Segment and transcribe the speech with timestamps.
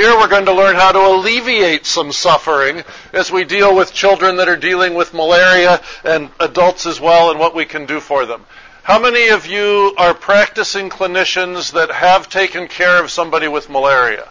[0.00, 4.36] Here we're going to learn how to alleviate some suffering as we deal with children
[4.36, 8.24] that are dealing with malaria and adults as well and what we can do for
[8.24, 8.46] them.
[8.82, 14.26] How many of you are practicing clinicians that have taken care of somebody with malaria?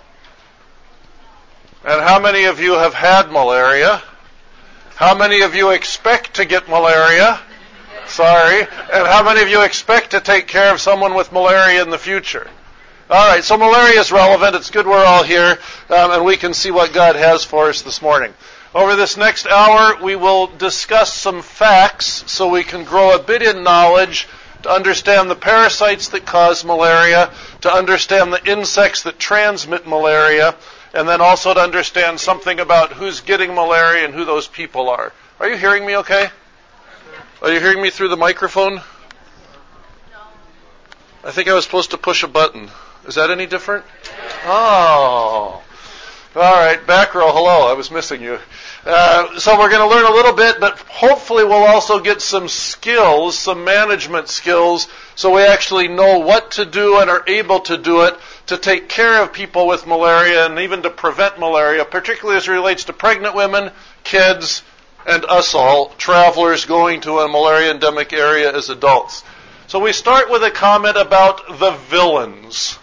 [1.86, 4.02] And how many of you have had malaria?
[4.96, 7.40] How many of you expect to get malaria?
[8.08, 8.62] Sorry.
[8.62, 12.00] And how many of you expect to take care of someone with malaria in the
[12.00, 12.50] future?
[13.12, 14.56] All right, so malaria is relevant.
[14.56, 15.58] It's good we're all here,
[15.90, 18.36] um, and we can see what God has for us this morning.
[18.76, 23.42] Over this next hour, we will discuss some facts so we can grow a bit
[23.42, 24.28] in knowledge
[24.62, 30.56] to understand the parasites that cause malaria, to understand the insects that transmit malaria,
[30.94, 35.14] and then also to understand something about who's getting malaria and who those people are.
[35.40, 36.28] Are you hearing me okay?
[37.42, 38.82] Are you hearing me through the microphone?
[41.24, 42.70] I think I was supposed to push a button.
[43.10, 43.86] Is that any different?
[44.46, 45.64] Oh.
[46.36, 47.68] All right, back row, hello.
[47.68, 48.38] I was missing you.
[48.86, 52.48] Uh, so we're going to learn a little bit, but hopefully we'll also get some
[52.48, 57.78] skills, some management skills, so we actually know what to do and are able to
[57.78, 62.38] do it to take care of people with malaria and even to prevent malaria, particularly
[62.38, 63.72] as it relates to pregnant women,
[64.04, 64.62] kids,
[65.08, 69.24] and us all, travelers going to a malaria endemic area as adults.
[69.70, 72.79] So we start with a comment about the villains.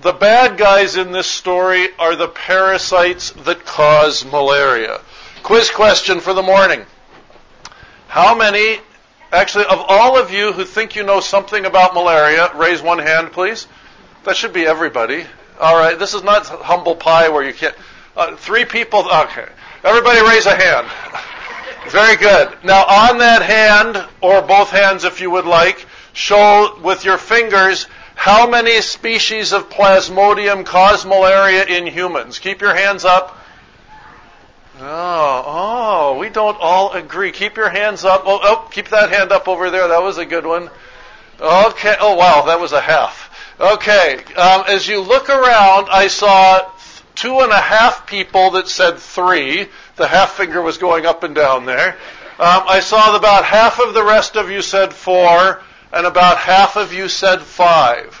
[0.00, 5.00] The bad guys in this story are the parasites that cause malaria.
[5.42, 6.86] Quiz question for the morning.
[8.06, 8.78] How many,
[9.32, 13.32] actually, of all of you who think you know something about malaria, raise one hand,
[13.32, 13.66] please.
[14.22, 15.24] That should be everybody.
[15.60, 17.74] All right, this is not humble pie where you can't.
[18.16, 19.48] Uh, three people, okay.
[19.82, 20.86] Everybody raise a hand.
[21.90, 22.56] Very good.
[22.62, 27.88] Now, on that hand, or both hands if you would like, show with your fingers
[28.18, 32.40] how many species of plasmodium cause malaria in humans.
[32.40, 33.38] Keep your hands up.
[34.80, 37.30] Oh, oh, we don't all agree.
[37.30, 38.24] Keep your hands up.
[38.26, 39.86] Oh, oh, keep that hand up over there.
[39.86, 40.68] That was a good one.
[41.40, 41.94] Okay.
[42.00, 43.54] Oh, wow, that was a half.
[43.60, 44.16] Okay.
[44.34, 46.68] Um, as you look around, I saw
[47.14, 49.68] two and a half people that said three.
[49.94, 51.90] The half finger was going up and down there.
[52.40, 56.76] Um, I saw about half of the rest of you said four, and about half
[56.76, 58.17] of you said five.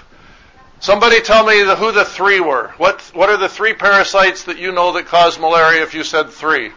[0.80, 2.72] Somebody tell me the, who the three were.
[2.76, 6.30] What, what are the three parasites that you know that cause malaria if you said
[6.30, 6.70] three?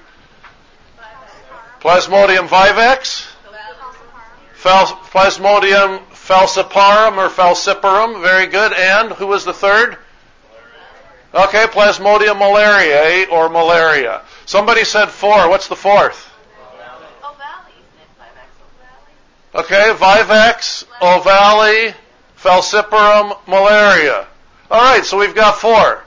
[1.82, 3.28] Plasmodium vivax?
[4.54, 8.22] Fal- Plasmodium falciparum or falciparum.
[8.22, 8.74] Very good.
[8.74, 9.98] And who was the third?
[11.34, 14.22] Okay, Plasmodium malariae eh, or malaria.
[14.46, 15.48] Somebody said four.
[15.50, 16.30] What's the fourth?
[19.54, 21.94] Okay, Vivax, Ovale,
[22.42, 24.28] falciparum, malaria.
[24.70, 26.04] All right, so we've got four.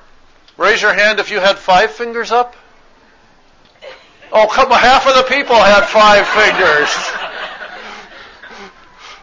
[0.57, 2.57] Raise your hand if you had five fingers up.
[4.33, 6.91] Oh, come on, half of the people had five fingers.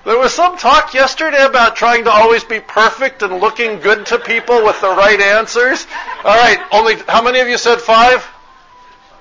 [0.03, 4.17] There was some talk yesterday about trying to always be perfect and looking good to
[4.17, 5.85] people with the right answers.
[6.23, 8.25] All right, only how many of you said five?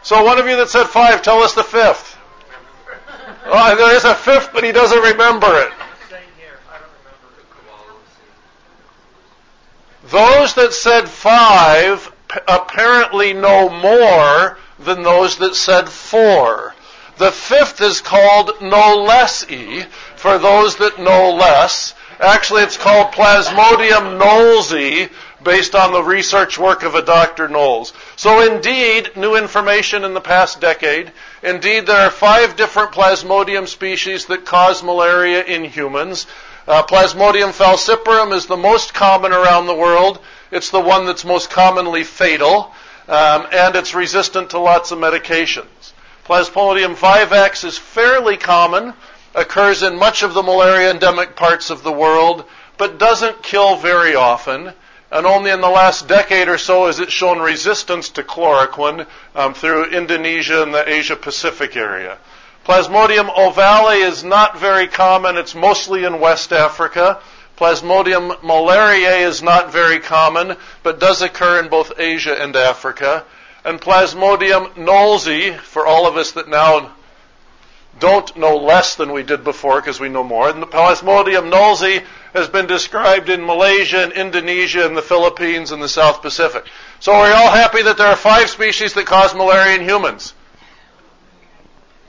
[0.03, 2.17] So one of you that said five, tell us the fifth.
[3.45, 5.73] Oh, there is a fifth, but he doesn't remember it.
[10.11, 12.13] Those that said five
[12.49, 16.75] apparently know more than those that said four.
[17.19, 19.85] The fifth is called no less e
[20.17, 21.95] for those that know less.
[22.19, 25.11] Actually, it's called Plasmodium knowlesi
[25.43, 27.49] based on the research work of a Dr.
[27.49, 27.93] Knowles.
[28.17, 31.13] So indeed, new information in the past decade.
[31.43, 36.27] Indeed, there are five different Plasmodium species that cause malaria in humans.
[36.67, 40.21] Uh, Plasmodium falciparum is the most common around the world.
[40.51, 42.73] It's the one that's most commonly fatal,
[43.09, 45.93] um, and it's resistant to lots of medications.
[46.27, 48.95] Plasmodium vivax is fairly common,
[49.35, 52.45] occurs in much of the malaria endemic parts of the world,
[52.77, 54.73] but doesn't kill very often.
[55.13, 59.55] And only in the last decade or so has it shown resistance to chloroquine um,
[59.55, 62.19] through Indonesia and the Asia Pacific area.
[62.71, 65.37] Plasmodium ovale is not very common.
[65.37, 67.21] It's mostly in West Africa.
[67.57, 73.25] Plasmodium malariae is not very common, but does occur in both Asia and Africa.
[73.65, 76.93] And Plasmodium knowlesi, for all of us that now
[77.99, 80.49] don't know less than we did before because we know more.
[80.49, 85.83] And the Plasmodium knowlesi has been described in Malaysia and Indonesia and the Philippines and
[85.83, 86.67] the South Pacific.
[87.01, 89.83] So we are you all happy that there are five species that cause malaria in
[89.83, 90.35] humans?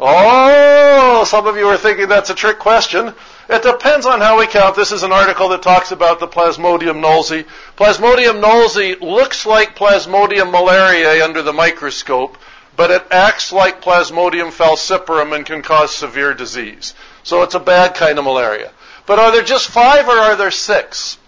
[0.04, 3.14] Oh, some of you are thinking that's a trick question.
[3.48, 4.76] It depends on how we count.
[4.76, 7.46] This is an article that talks about the Plasmodium knowlesi.
[7.78, 12.40] Plasmodium knowlesi looks like Plasmodium malariae under the microscope,
[12.76, 16.96] but it acts like Plasmodium falciparum and can cause severe disease.
[17.22, 18.72] So it's a bad kind of malaria.
[19.06, 21.20] But are there just five or are there six?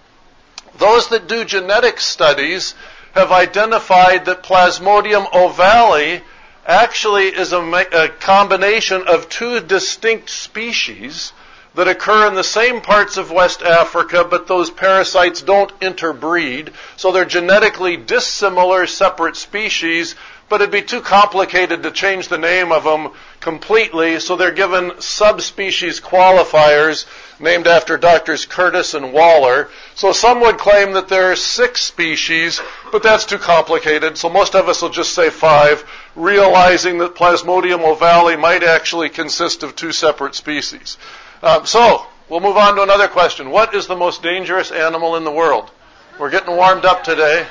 [0.80, 2.74] Those that do genetic studies
[3.14, 6.24] have identified that Plasmodium ovale
[6.66, 11.34] actually is a, a, combination of two distinct species
[11.76, 16.72] that occur in the same parts of West Africa, but those parasites don't interbreed.
[16.98, 20.16] So they're genetically dissimilar separate species,
[20.50, 25.02] but it'd be too complicated to change the name of them completely, so they're given
[25.02, 27.06] subspecies qualifiers
[27.40, 29.70] named after doctors Curtis and Waller.
[29.96, 32.62] So some would claim that there are six species,
[32.92, 35.84] but that's too complicated, so most of us will just say five,
[36.16, 40.98] realizing that Plasmodium ovale might actually consist of two separate species.
[41.42, 43.50] Um, so, we'll move on to another question.
[43.50, 45.72] What is the most dangerous animal in the world?
[46.20, 47.48] We're getting warmed up today.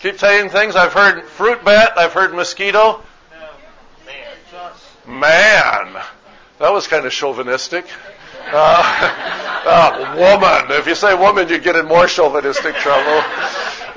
[0.00, 0.76] Keep saying things.
[0.76, 1.92] I've heard fruit bat.
[1.96, 3.02] I've heard mosquito.
[5.06, 5.96] Man.
[6.58, 7.86] That was kind of chauvinistic.
[8.46, 10.78] Uh, uh, woman.
[10.78, 13.22] If you say woman, you get in more chauvinistic trouble.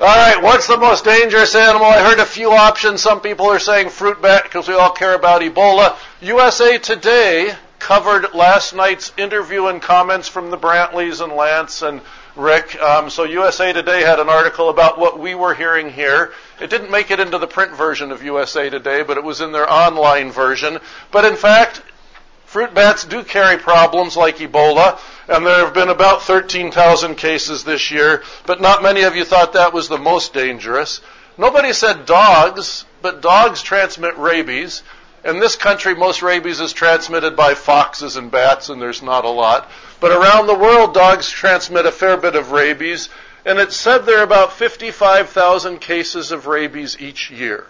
[0.00, 1.84] All right, what's the most dangerous animal?
[1.84, 3.02] I heard a few options.
[3.02, 5.94] Some people are saying fruit bat because we all care about Ebola.
[6.22, 12.00] USA Today covered last night's interview and comments from the Brantlys and Lance and
[12.34, 12.80] Rick.
[12.80, 16.32] Um, so USA Today had an article about what we were hearing here.
[16.62, 19.52] It didn't make it into the print version of USA Today, but it was in
[19.52, 20.78] their online version.
[21.12, 21.82] But in fact,
[22.50, 24.98] fruit bats do carry problems like Ebola,
[25.28, 29.52] and there have been about 13,000 cases this year, but not many of you thought
[29.52, 31.00] that was the most dangerous.
[31.38, 34.82] Nobody said dogs, but dogs transmit rabies.
[35.24, 39.30] In this country, most rabies is transmitted by foxes and bats, and there's not a
[39.30, 39.70] lot.
[40.00, 43.10] But around the world, dogs transmit a fair bit of rabies,
[43.44, 47.64] and it's said there are about 55,000 cases of rabies each year.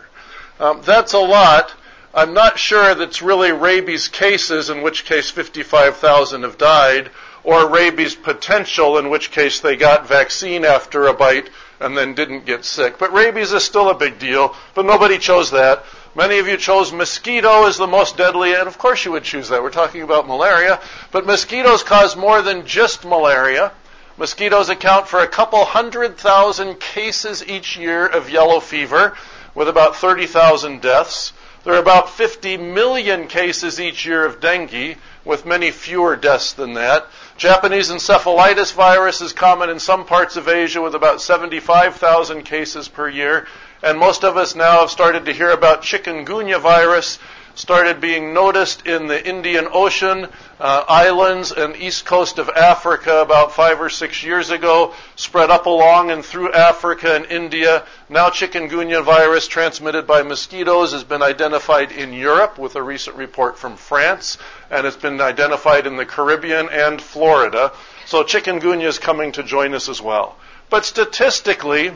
[0.58, 1.74] Um, that's a lot.
[2.12, 7.10] I'm not sure that's really rabies cases, in which case 55,000 have died,
[7.44, 12.46] or rabies potential, in which case they got vaccine after a bite and then didn't
[12.46, 12.98] get sick.
[12.98, 15.84] But rabies is still a big deal, but nobody chose that.
[16.16, 19.48] Many of you chose mosquito as the most deadly, and of course you would choose
[19.48, 19.62] that.
[19.62, 20.80] We're talking about malaria.
[21.12, 23.70] But mosquitoes cause more than just malaria.
[24.18, 29.16] Mosquitoes account for a couple hundred thousand cases each year of yellow fever,
[29.54, 31.32] with about 30,000 deaths.
[31.62, 34.96] There are about 50 million cases each year of dengue,
[35.26, 37.06] with many fewer deaths than that.
[37.36, 43.08] Japanese encephalitis virus is common in some parts of Asia with about 75,000 cases per
[43.08, 43.46] year.
[43.82, 47.18] And most of us now have started to hear about chikungunya virus,
[47.60, 50.26] started being noticed in the Indian Ocean
[50.58, 55.66] uh, islands and east coast of Africa about five or six years ago, spread up
[55.66, 57.84] along and through Africa and India.
[58.08, 63.58] Now chikungunya virus transmitted by mosquitoes has been identified in Europe with a recent report
[63.58, 64.38] from France,
[64.70, 67.72] and it's been identified in the Caribbean and Florida.
[68.06, 70.36] So chikungunya is coming to join us as well.
[70.70, 71.92] But statistically,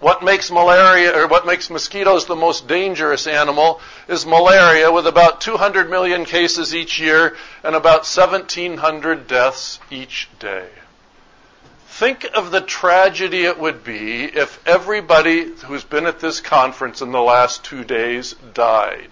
[0.00, 5.40] what makes malaria or what makes mosquitoes the most dangerous animal is malaria with about
[5.40, 10.68] 200 million cases each year and about 1700 deaths each day.
[11.86, 17.12] Think of the tragedy it would be if everybody who's been at this conference in
[17.12, 19.10] the last two days died.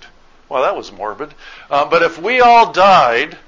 [0.48, 1.32] Well, that was morbid.
[1.70, 3.38] Uh, but if we all died,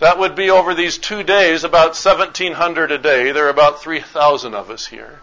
[0.00, 3.30] that would be over these two days about 1700 a day.
[3.30, 5.20] There are about 3,000 of us here.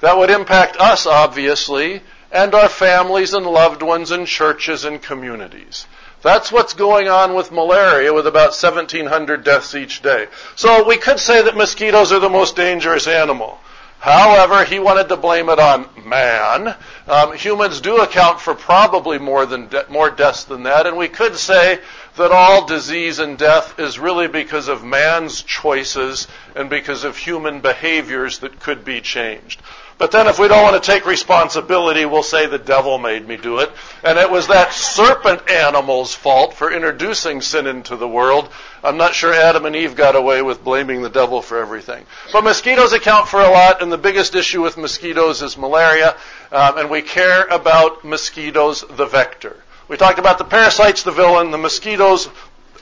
[0.00, 5.86] That would impact us, obviously, and our families and loved ones and churches and communities.
[6.22, 10.26] That's what's going on with malaria with about 1700 deaths each day.
[10.56, 13.58] So we could say that mosquitoes are the most dangerous animal.
[14.00, 16.76] However, he wanted to blame it on man.
[17.08, 21.08] Um, humans do account for probably more than de- more deaths than that, and we
[21.08, 21.80] could say
[22.16, 27.60] that all disease and death is really because of man's choices and because of human
[27.60, 29.60] behaviors that could be changed.
[29.98, 33.36] But then if we don't want to take responsibility, we'll say the devil made me
[33.36, 33.72] do it.
[34.04, 38.48] And it was that serpent animal's fault for introducing sin into the world.
[38.84, 42.06] I'm not sure Adam and Eve got away with blaming the devil for everything.
[42.32, 46.16] But mosquitoes account for a lot, and the biggest issue with mosquitoes is malaria.
[46.52, 49.56] Um, and we care about mosquitoes, the vector.
[49.88, 51.50] We talked about the parasites, the villain.
[51.50, 52.28] The mosquitoes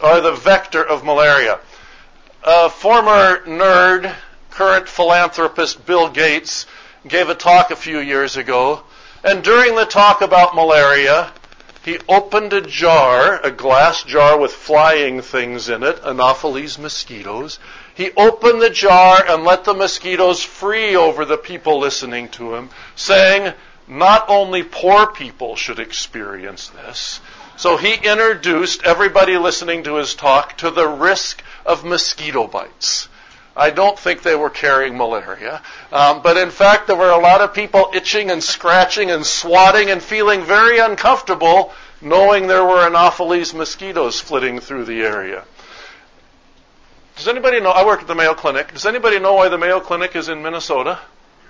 [0.03, 1.61] are the vector of malaria.
[2.45, 4.15] A former nerd,
[4.51, 6.67] current philanthropist Bill Gates
[7.09, 8.83] gave a talk a few years ago,
[9.25, 11.33] and during the talk about malaria,
[11.87, 17.61] He opened a jar, a glass jar with flying things in it, Anopheles mosquitoes.
[17.95, 22.71] He opened the jar and let the mosquitoes free over the people listening to him,
[22.97, 23.55] saying,
[23.87, 27.21] not only poor people should experience this.
[27.57, 33.09] So he introduced everybody listening to his talk to the risk of mosquito bites.
[33.57, 35.63] I don't think they were carrying malaria.
[35.91, 39.91] Um, but in fact, there were a lot of people itching and scratching and swatting
[39.91, 41.73] and feeling very uncomfortable
[42.03, 45.45] knowing there were Anopheles mosquitoes flitting through the area.
[47.17, 47.71] Does anybody know?
[47.71, 48.73] I work at the Mayo Clinic.
[48.75, 50.99] Does anybody know why the Mayo Clinic is in Minnesota?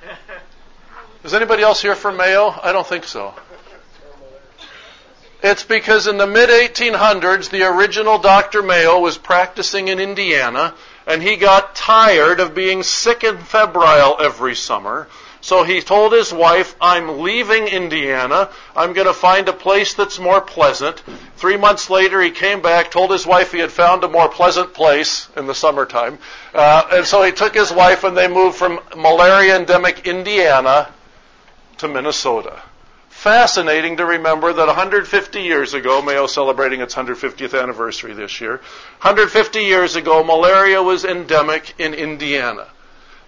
[1.25, 2.55] Is anybody else here from Mayo?
[2.63, 3.35] I don't think so.
[5.43, 8.63] It's because in the mid 1800s, the original Dr.
[8.63, 10.75] Mayo was practicing in Indiana,
[11.07, 15.09] and he got tired of being sick and febrile every summer.
[15.41, 18.51] So he told his wife, I'm leaving Indiana.
[18.75, 21.01] I'm going to find a place that's more pleasant.
[21.37, 24.75] Three months later, he came back, told his wife he had found a more pleasant
[24.75, 26.19] place in the summertime.
[26.53, 30.93] Uh, and so he took his wife and they moved from malaria endemic Indiana
[31.79, 32.61] to Minnesota
[33.17, 38.57] fascinating to remember that 150 years ago, Mayo celebrating its 150th anniversary this year,
[39.01, 42.69] 150 years ago, malaria was endemic in Indiana.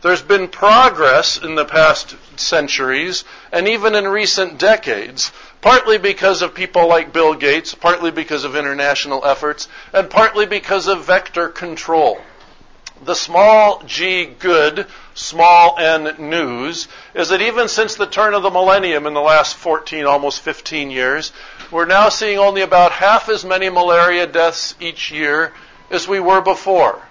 [0.03, 6.55] There's been progress in the past centuries and even in recent decades, partly because of
[6.55, 12.21] people like Bill Gates, partly because of international efforts, and partly because of vector control
[13.05, 18.51] the small g good, small n news, is that even since the turn of the
[18.51, 21.33] millennium in the last 14, almost 15 years,
[21.71, 25.53] we're now seeing only about half as many malaria deaths each year
[25.91, 27.03] as we were before.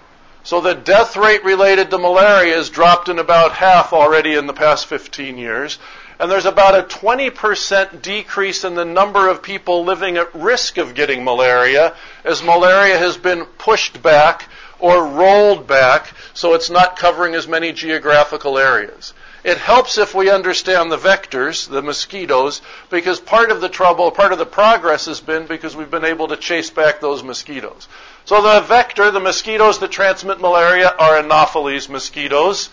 [0.44, 4.52] So the death rate related to malaria has dropped in about half already in the
[4.52, 5.78] past 15 years.
[6.20, 10.94] And there's about a 20% decrease in the number of people living at risk of
[10.94, 14.48] getting malaria as malaria has been pushed back
[14.80, 19.12] or rolled back so it's not covering as many geographical areas.
[19.44, 24.32] It helps if we understand the vectors, the mosquitoes, because part of the trouble, part
[24.32, 27.88] of the progress has been because we've been able to chase back those mosquitoes.
[28.24, 32.68] So the vector, the mosquitoes that transmit malaria are Anopheles mosquitoes.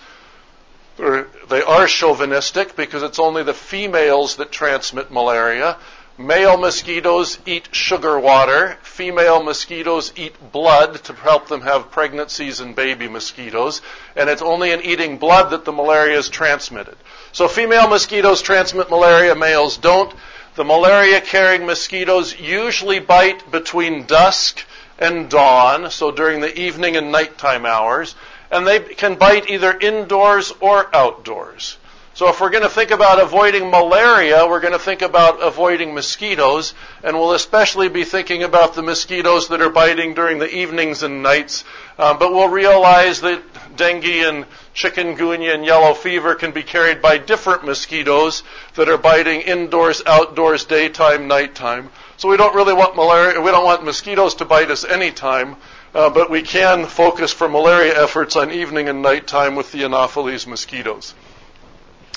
[0.97, 5.77] They are chauvinistic because it's only the females that transmit malaria.
[6.17, 8.77] Male mosquitoes eat sugar water.
[8.83, 13.81] Female mosquitoes eat blood to help them have pregnancies and baby mosquitoes.
[14.15, 16.95] And it's only in eating blood that the malaria is transmitted.
[17.33, 20.13] So female mosquitoes transmit malaria, males don't.
[20.55, 24.63] The malaria carrying mosquitoes usually bite between dusk
[24.97, 28.15] and dawn, so during the evening and nighttime hours.
[28.49, 31.75] And they can bite either indoors or outdoors.
[32.15, 35.93] So if we're going to think about avoiding malaria, we're going to think about avoiding
[35.93, 41.03] mosquitoes, and we'll especially be thinking about the mosquitoes that are biting during the evenings
[41.03, 41.65] and nights.
[41.99, 43.43] Um, but we'll realize that
[43.75, 48.43] dengue and chikungunya and yellow fever can be carried by different mosquitoes
[48.75, 51.89] that are biting indoors, outdoors, daytime, nighttime.
[52.15, 55.57] So we don't really want malaria, we don't want mosquitoes to bite us anytime.
[55.93, 60.47] Uh, but we can focus for malaria efforts on evening and nighttime with the Anopheles
[60.47, 61.13] mosquitoes.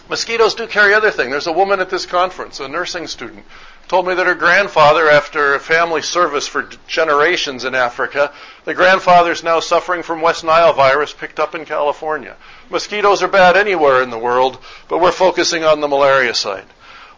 [0.09, 1.31] Mosquitoes do carry other things.
[1.31, 3.45] There's a woman at this conference, a nursing student,
[3.89, 8.33] told me that her grandfather, after a family service for generations in Africa,
[8.65, 12.37] the grandfather is now suffering from West Nile virus picked up in California.
[12.71, 16.67] Mosquitoes are bad anywhere in the world, but we're focusing on the malaria side.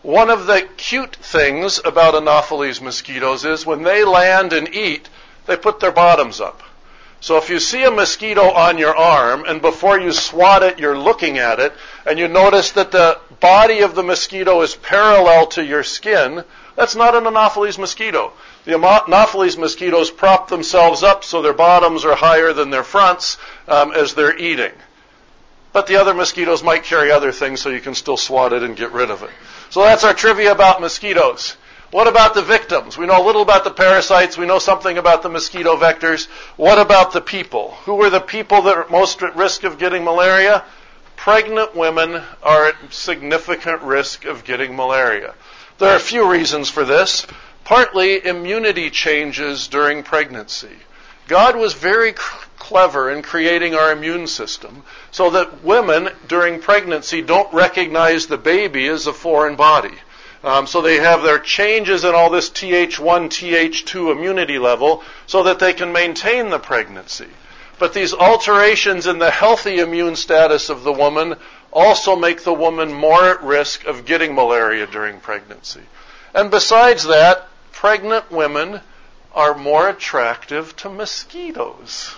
[0.03, 5.09] One of the cute things about Anopheles mosquitoes is when they land and eat,
[5.47, 6.63] they put their bottoms up.
[7.21, 10.99] So if you see a mosquito on your arm and before you swat it, you're
[10.99, 11.75] looking at it
[12.07, 16.45] and you notice that the body of the mosquito is parallel to your skin,
[16.77, 18.33] that's not an Anopheles mosquito.
[18.65, 23.37] The Anopheles mosquitoes prop themselves up so their bottoms are higher than their fronts
[23.69, 24.73] um, as they're eating.
[25.73, 28.75] But the other mosquitoes might carry other things so you can still swat it and
[28.77, 29.31] get rid of it.
[29.69, 31.57] So that's our trivia about mosquitoes.
[31.91, 32.97] What about the victims?
[32.97, 34.39] We know a little about the parasites.
[34.39, 36.29] We know something about the mosquito vectors.
[36.57, 37.73] What about the people?
[37.85, 40.65] Who are the people that are most at risk of getting malaria?
[41.17, 45.35] Pregnant women are at significant risk of getting malaria.
[45.79, 47.27] There are a few reasons for this.
[47.65, 50.77] Partly immunity changes during pregnancy.
[51.27, 52.13] God was very
[52.59, 58.87] clever in creating our immune system so that women during pregnancy don't recognize the baby
[58.87, 59.95] as a foreign body.
[60.43, 65.59] Um, so they have their changes in all this Th1, Th2 immunity level so that
[65.59, 67.29] they can maintain the pregnancy.
[67.79, 71.37] But these alterations in the healthy immune status of the woman
[71.73, 75.83] also make the woman more at risk of getting malaria during pregnancy.
[76.35, 78.81] And besides that, pregnant women
[79.35, 82.15] are more attractive to mosquitoes.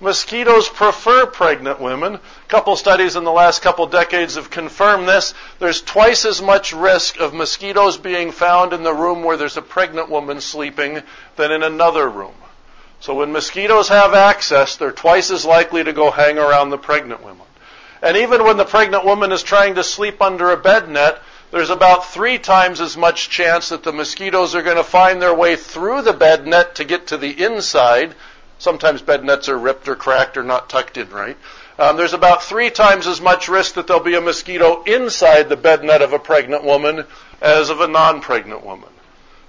[0.00, 2.14] Mosquitoes prefer pregnant women.
[2.16, 5.34] A couple studies in the last couple decades have confirmed this.
[5.60, 9.62] There's twice as much risk of mosquitoes being found in the room where there's a
[9.62, 11.02] pregnant woman sleeping
[11.36, 12.34] than in another room.
[13.00, 17.22] So when mosquitoes have access, they're twice as likely to go hang around the pregnant
[17.22, 17.46] woman.
[18.02, 21.20] And even when the pregnant woman is trying to sleep under a bed net,
[21.50, 25.34] there's about three times as much chance that the mosquitoes are going to find their
[25.34, 28.14] way through the bed net to get to the inside
[28.58, 31.36] Sometimes bed nets are ripped or cracked or not tucked in right.
[31.78, 35.56] Um, there's about three times as much risk that there'll be a mosquito inside the
[35.56, 37.04] bed net of a pregnant woman
[37.40, 38.88] as of a non-pregnant woman.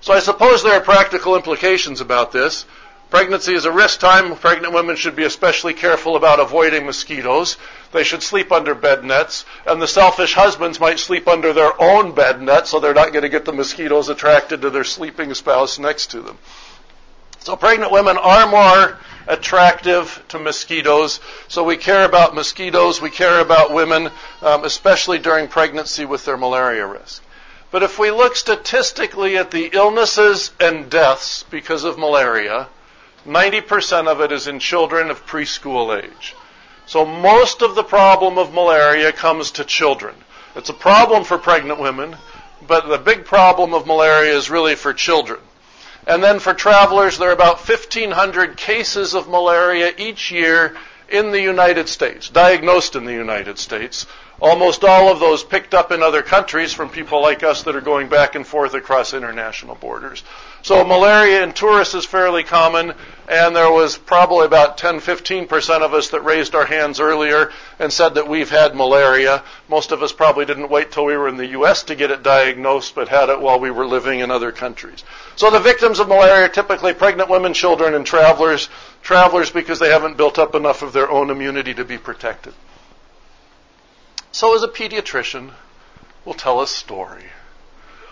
[0.02, 2.66] So I suppose there are practical implications about this.
[3.12, 4.36] Pregnancy is a risk time.
[4.36, 7.58] Pregnant women should be especially careful about avoiding mosquitoes.
[7.92, 9.46] They should sleep under bed nets.
[9.66, 13.24] And the selfish husbands might sleep under their own bed net so they're not going
[13.24, 16.38] to get the mosquitoes attracted to their sleeping spouse next to them.
[17.46, 18.98] So pregnant women are more
[19.28, 21.20] attractive to mosquitoes.
[21.48, 23.00] So we care about mosquitoes.
[23.00, 24.10] We care about women,
[24.42, 27.22] um, especially during pregnancy with their malaria risk.
[27.70, 32.66] But if we look statistically at the illnesses and deaths because of malaria,
[33.28, 36.36] 90% of it is in children of preschool age.
[36.88, 40.16] So most of the problem of malaria comes to children.
[40.56, 42.16] It's a problem for pregnant women,
[42.68, 45.42] but the big problem of malaria is really for children.
[46.08, 50.76] And then for travelers, there are about 1,500 cases of malaria each year
[51.10, 54.06] in the United States, diagnosed in the United States.
[54.42, 57.82] Almost all of those picked up in other countries from people like us that are
[57.82, 60.24] going back and forth across international borders.
[60.62, 62.94] So malaria in tourists is fairly common,
[63.30, 67.94] and there was probably about 10, 15% of us that raised our hands earlier and
[67.94, 69.42] said that we've had malaria.
[69.70, 71.84] Most of us probably didn't wait till we were in the U.S.
[71.84, 75.06] to get it diagnosed, but had it while we were living in other countries.
[75.38, 78.68] So the victims of malaria are typically pregnant women, children, and travelers.
[79.02, 82.54] Travelers because they haven't built up enough of their own immunity to be protected.
[84.36, 85.52] So as a pediatrician,
[86.26, 87.24] we'll tell a story.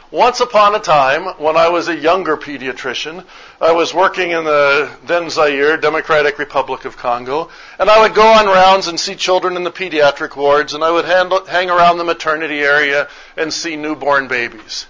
[0.10, 3.26] Once upon a time, when I was a younger pediatrician,
[3.60, 8.26] I was working in the then Zaire, Democratic Republic of Congo, and I would go
[8.26, 12.06] on rounds and see children in the pediatric wards, and I would hang around the
[12.06, 14.88] maternity area and see newborn babies.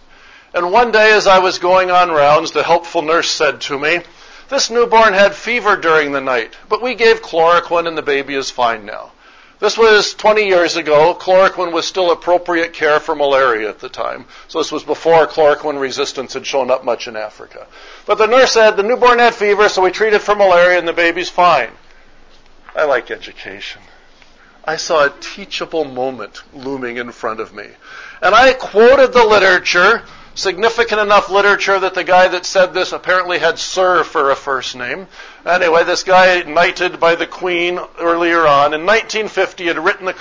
[0.54, 4.02] And one day as I was going on rounds, the helpful nurse said to me,
[4.50, 8.52] this newborn had fever during the night, but we gave chloroquine and the baby is
[8.52, 9.13] fine now.
[9.64, 11.16] This was 20 years ago.
[11.18, 14.26] Chloroquine was still appropriate care for malaria at the time.
[14.50, 17.66] So this was before chloroquine resistance had shown up much in Africa.
[18.06, 20.92] But the nurse said the newborn had fever, so we treated for malaria and the
[20.92, 21.70] baby's fine.
[22.76, 23.82] I like education.
[24.66, 27.68] I saw a teachable moment looming in front of me.
[28.22, 30.04] And I quoted the literature
[30.36, 34.76] significant enough literature that the guy that said this apparently had Sir for a first
[34.76, 35.08] name.
[35.46, 40.16] Anyway, this guy knighted by the Queen earlier on in 1950 had written a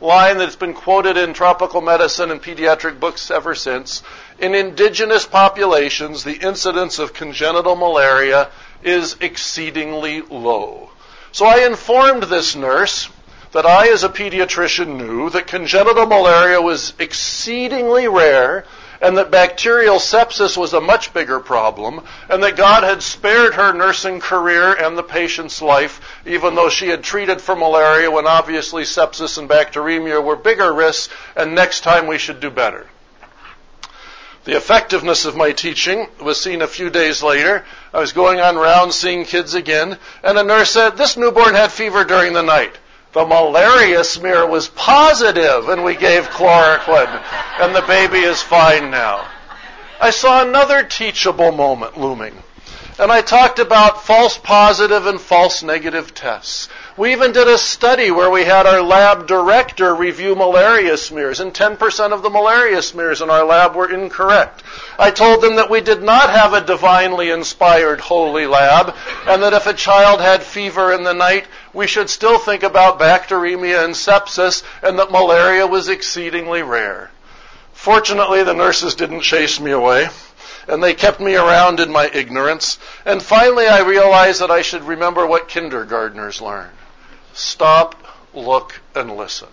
[0.00, 4.02] line that's been quoted in tropical medicine and pediatric books ever since.
[4.38, 8.50] In indigenous populations, the incidence of congenital malaria
[8.82, 10.90] is exceedingly low.
[11.32, 13.08] So I informed this nurse
[13.52, 18.64] that I, as a pediatrician, knew that congenital malaria was exceedingly rare
[19.00, 23.72] and that bacterial sepsis was a much bigger problem, and that God had spared her
[23.72, 28.82] nursing career and the patient's life, even though she had treated for malaria when obviously
[28.84, 32.86] sepsis and bacteremia were bigger risks, and next time we should do better.
[34.46, 37.64] The effectiveness of my teaching was seen a few days later.
[37.92, 41.72] I was going on rounds seeing kids again, and a nurse said, This newborn had
[41.72, 42.78] fever during the night.
[43.16, 47.24] The malaria smear was positive, and we gave chloroquine,
[47.58, 49.26] and the baby is fine now.
[49.98, 52.34] I saw another teachable moment looming.
[52.98, 56.70] And I talked about false positive and false negative tests.
[56.96, 61.52] We even did a study where we had our lab director review malaria smears, and
[61.52, 64.62] 10% of the malaria smears in our lab were incorrect.
[64.98, 68.94] I told them that we did not have a divinely inspired holy lab,
[69.26, 72.98] and that if a child had fever in the night, we should still think about
[72.98, 77.10] bacteremia and sepsis, and that malaria was exceedingly rare.
[77.74, 80.08] Fortunately, the nurses didn't chase me away
[80.68, 82.78] and they kept me around in my ignorance.
[83.04, 86.70] And finally, I realized that I should remember what kindergartners learn
[87.32, 87.94] stop,
[88.32, 89.48] look, and listen.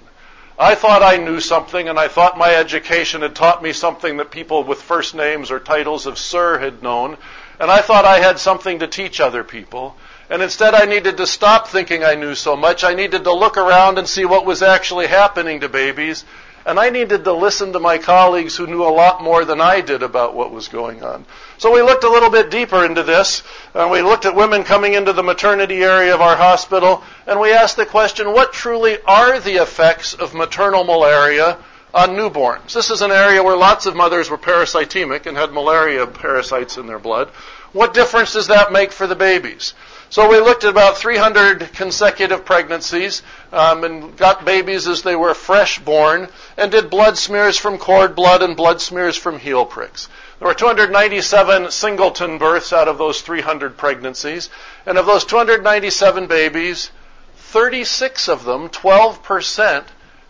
[0.58, 4.32] I thought I knew something, and I thought my education had taught me something that
[4.32, 7.17] people with first names or titles of sir had known,
[7.60, 9.97] and I thought I had something to teach other people.
[10.30, 12.84] And instead, I needed to stop thinking I knew so much.
[12.84, 16.23] I needed to look around and see what was actually happening to babies
[16.65, 19.82] And I needed to listen to my colleagues who knew a lot more than I
[19.82, 21.26] did about what was going on.
[21.58, 24.93] So we looked a little bit deeper into this, and we looked at women coming
[24.93, 29.39] into the maternity area of our hospital, and we asked the question, what truly are
[29.39, 31.58] the effects of maternal malaria
[31.93, 32.73] on newborns?
[32.73, 36.88] This is an area where lots of mothers were parasitemic and had malaria parasites in
[36.88, 37.30] their blood.
[37.73, 39.73] What difference does that make for the babies?
[40.13, 45.34] So we looked at about 300 consecutive pregnancies um, and got babies as they were
[45.34, 50.10] fresh born and did blood smears from cord blood and blood smears from heel pricks.
[50.38, 54.52] There were 297 singleton births out of those 300 pregnancies.
[54.86, 56.91] And of those 297 babies,
[57.38, 59.84] 36 of them, 12%,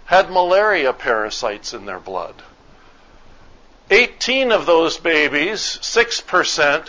[0.06, 2.36] had malaria parasites in their blood.
[3.92, 6.88] 18 of those babies, 6%,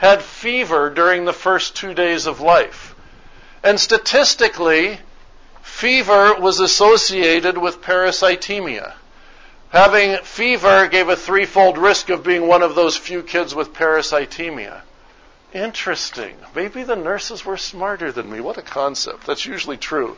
[0.00, 2.94] had fever during the first two days of life.
[3.62, 4.98] And statistically,
[5.60, 8.94] fever was associated with parasitemia.
[9.68, 14.80] Having fever gave a threefold risk of being one of those few kids with parasitemia.
[15.52, 16.34] Interesting.
[16.54, 18.40] Maybe the nurses were smarter than me.
[18.40, 19.26] What a concept.
[19.26, 20.16] That's usually true.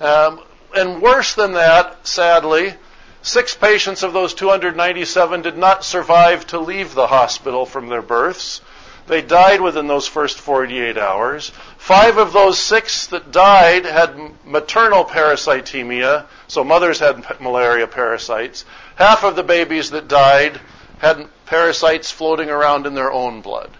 [0.00, 0.40] Um,
[0.74, 2.74] and worse than that, sadly,
[3.22, 8.60] six patients of those 297 did not survive to leave the hospital from their births.
[9.06, 11.50] They died within those first 48 hours.
[11.78, 18.64] Five of those six that died had maternal parasitemia, so mothers had malaria parasites.
[18.96, 20.60] Half of the babies that died
[20.98, 23.70] had parasites floating around in their own blood.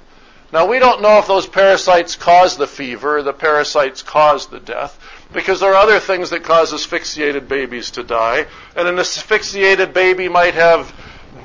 [0.53, 4.99] Now, we don't know if those parasites caused the fever the parasites caused the death,
[5.33, 8.47] because there are other things that cause asphyxiated babies to die.
[8.75, 10.93] And an asphyxiated baby might have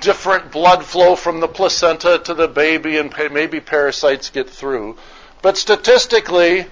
[0.06, 4.96] different blood flow from the placenta to the baby, and maybe parasites get through.
[5.42, 6.68] But statistically,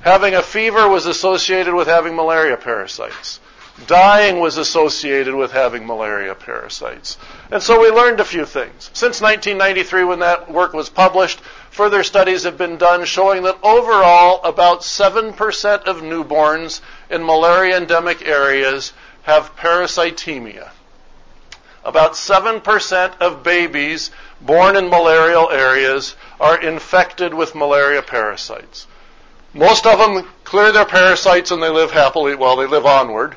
[0.00, 3.38] having a fever was associated with having malaria parasites.
[3.86, 7.18] Dying was associated with having malaria parasites.
[7.50, 8.90] And so we learned a few things.
[8.94, 11.40] Since 1993, when that work was published,
[11.70, 18.26] further studies have been done showing that overall, about 7% of newborns in malaria endemic
[18.26, 20.70] areas have parasitemia.
[21.84, 28.86] About 7% of babies born in malarial areas are infected with malaria parasites.
[29.54, 33.34] Most of them clear their parasites and they live happily while they live onward.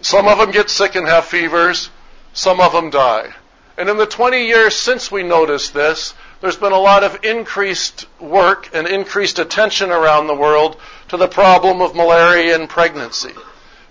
[0.00, 1.90] Some of them get sick and have fevers.
[2.32, 3.34] Some of them die.
[3.76, 8.06] And in the 20 years since we noticed this, there's been a lot of increased
[8.18, 10.76] work and increased attention around the world
[11.08, 13.34] to the problem of malaria in pregnancy.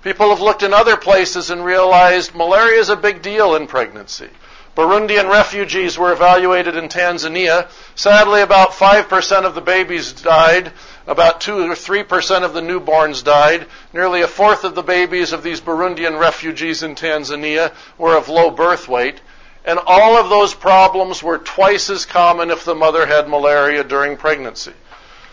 [0.02, 4.30] People have looked in other places and realized malaria is a big deal in pregnancy.
[4.74, 7.70] Burundian refugees were evaluated in Tanzania.
[7.96, 10.72] Sadly, about 5% of the babies died.
[11.06, 13.68] About 2 or 3% of the newborns died.
[13.92, 18.52] Nearly a fourth of the babies of these Burundian refugees in Tanzania were of low
[18.52, 19.20] birth weight.
[19.66, 24.16] And all of those problems were twice as common if the mother had malaria during
[24.16, 24.74] pregnancy.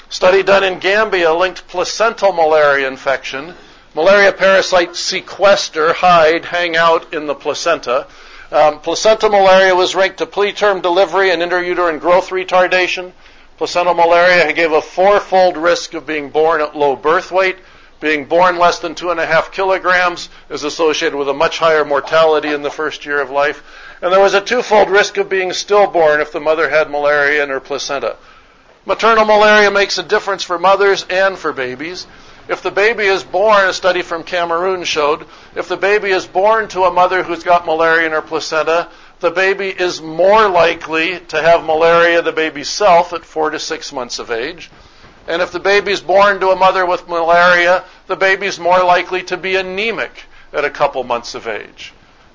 [0.08, 3.54] Study done in Gambia linked placental malaria infection
[3.96, 8.06] Malaria parasites sequester, hide, hang out in the placenta.
[8.52, 13.12] Um, placenta malaria was ranked to preterm delivery and intrauterine growth retardation.
[13.56, 17.56] Placental malaria gave a fourfold risk of being born at low birth weight.
[17.98, 21.86] Being born less than two and a half kilograms is associated with a much higher
[21.86, 23.62] mortality in the first year of life.
[24.02, 27.48] And there was a twofold risk of being stillborn if the mother had malaria in
[27.48, 28.16] her placenta.
[28.84, 32.06] Maternal malaria makes a difference for mothers and for babies.
[32.48, 36.68] If the baby is born, a study from Cameroon showed, if the baby is born
[36.68, 41.42] to a mother who's got malaria in her placenta, the baby is more likely to
[41.42, 44.70] have malaria the baby's self at four to six months of age.
[45.26, 48.84] And if the baby is born to a mother with malaria, the baby is more
[48.84, 51.92] likely to be anemic at a couple months of age.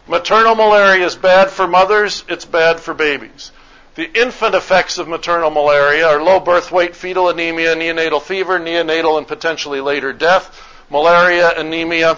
[0.07, 3.51] Maternal malaria is bad for mothers, it's bad for babies.
[3.95, 9.17] The infant effects of maternal malaria are low birth weight, fetal anemia, neonatal fever, neonatal
[9.17, 12.17] and potentially later death, malaria, anemia,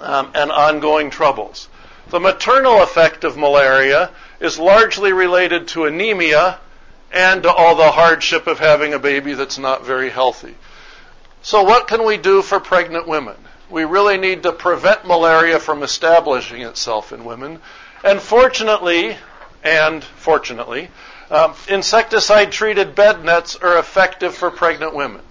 [0.00, 1.68] um, and ongoing troubles.
[2.08, 6.58] The maternal effect of malaria is largely related to anemia
[7.12, 10.56] and to all the hardship of having a baby that's not very healthy.
[11.42, 13.36] So, what can we do for pregnant women?
[13.70, 17.60] We really need to prevent malaria from establishing itself in women.
[18.02, 19.16] And fortunately,
[19.62, 20.90] and fortunately,
[21.30, 25.22] um, insecticide treated bed nets are effective for pregnant women.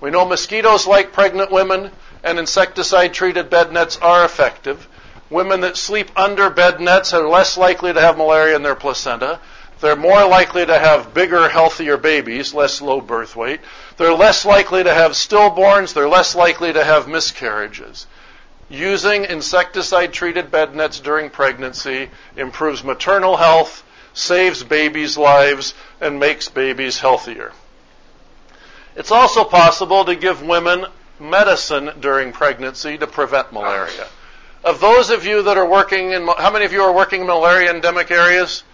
[0.00, 1.90] We know mosquitoes like pregnant women,
[2.24, 4.88] and insecticide treated bed nets are effective.
[5.30, 9.40] Women that sleep under bed nets are less likely to have malaria in their placenta.
[9.80, 13.60] They're more likely to have bigger, healthier babies, less low birth weight.
[13.96, 15.92] They're less likely to have stillborns.
[15.92, 18.06] They're less likely to have miscarriages.
[18.68, 26.48] Using insecticide treated bed nets during pregnancy improves maternal health, saves babies' lives, and makes
[26.48, 27.52] babies healthier.
[28.94, 30.86] It's also possible to give women
[31.18, 34.06] medicine during pregnancy to prevent malaria.
[34.64, 37.26] Of those of you that are working in, how many of you are working in
[37.26, 38.64] malaria endemic areas?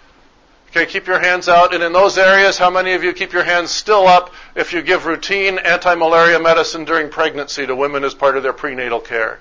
[0.71, 1.73] Okay, keep your hands out.
[1.73, 4.83] And in those areas, how many of you keep your hands still up if you
[4.83, 9.39] give routine anti-malaria medicine during pregnancy to women as part of their prenatal care?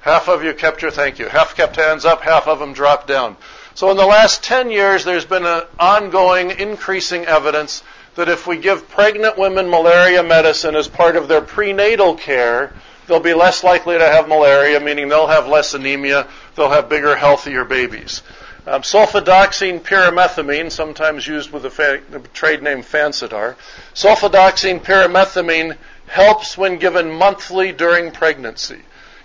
[0.00, 1.28] Half of you kept your thank you.
[1.28, 3.36] Half kept hands up, half of them dropped down.
[3.74, 7.82] So in the last 10 years, there's been an ongoing increasing evidence
[8.14, 12.72] that if we give pregnant women malaria medicine as part of their prenatal care,
[13.06, 17.14] they'll be less likely to have malaria, meaning they'll have less anemia, they'll have bigger,
[17.16, 18.22] healthier babies.
[18.66, 23.56] Um, sulfadoxine pyrimethamine, sometimes used with the, fa- the trade name Fansidar,
[23.94, 28.80] sulfadoxine pyrimethamine helps when given monthly during pregnancy.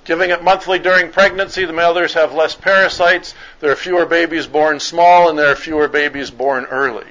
[0.06, 4.80] Giving it monthly during pregnancy, the mothers have less parasites, there are fewer babies born
[4.80, 7.08] small, and there are fewer babies born early.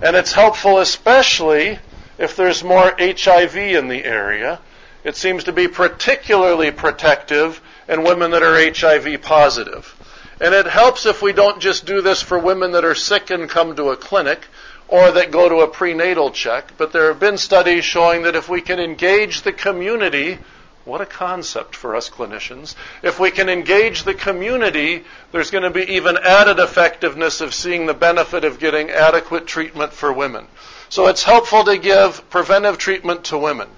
[0.00, 1.78] And it's helpful especially
[2.18, 4.60] if there's more HIV in the area.
[5.04, 9.94] It seems to be particularly protective in women that are HIV positive.
[10.40, 13.48] And it helps if we don't just do this for women that are sick and
[13.48, 14.46] come to a clinic
[14.88, 18.48] or that go to a prenatal check, but there have been studies showing that if
[18.48, 20.38] we can engage the community
[20.84, 22.74] what a concept for us clinicians.
[23.02, 27.86] If we can engage the community, there's going to be even added effectiveness of seeing
[27.86, 30.46] the benefit of getting adequate treatment for women.
[30.88, 33.68] So it's helpful to give preventive treatment to women.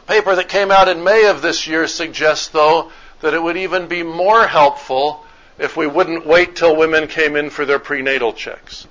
[0.00, 3.56] A paper that came out in May of this year suggests, though, that it would
[3.56, 5.24] even be more helpful
[5.58, 8.86] if we wouldn't wait till women came in for their prenatal checks.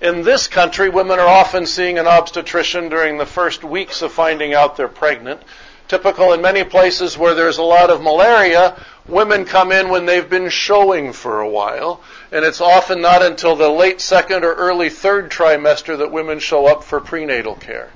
[0.00, 4.54] In this country, women are often seeing an obstetrician during the first weeks of finding
[4.54, 5.42] out they're pregnant
[5.88, 10.28] typical in many places where there's a lot of malaria, women come in when they've
[10.28, 14.90] been showing for a while, and it's often not until the late second or early
[14.90, 17.90] third trimester that women show up for prenatal care.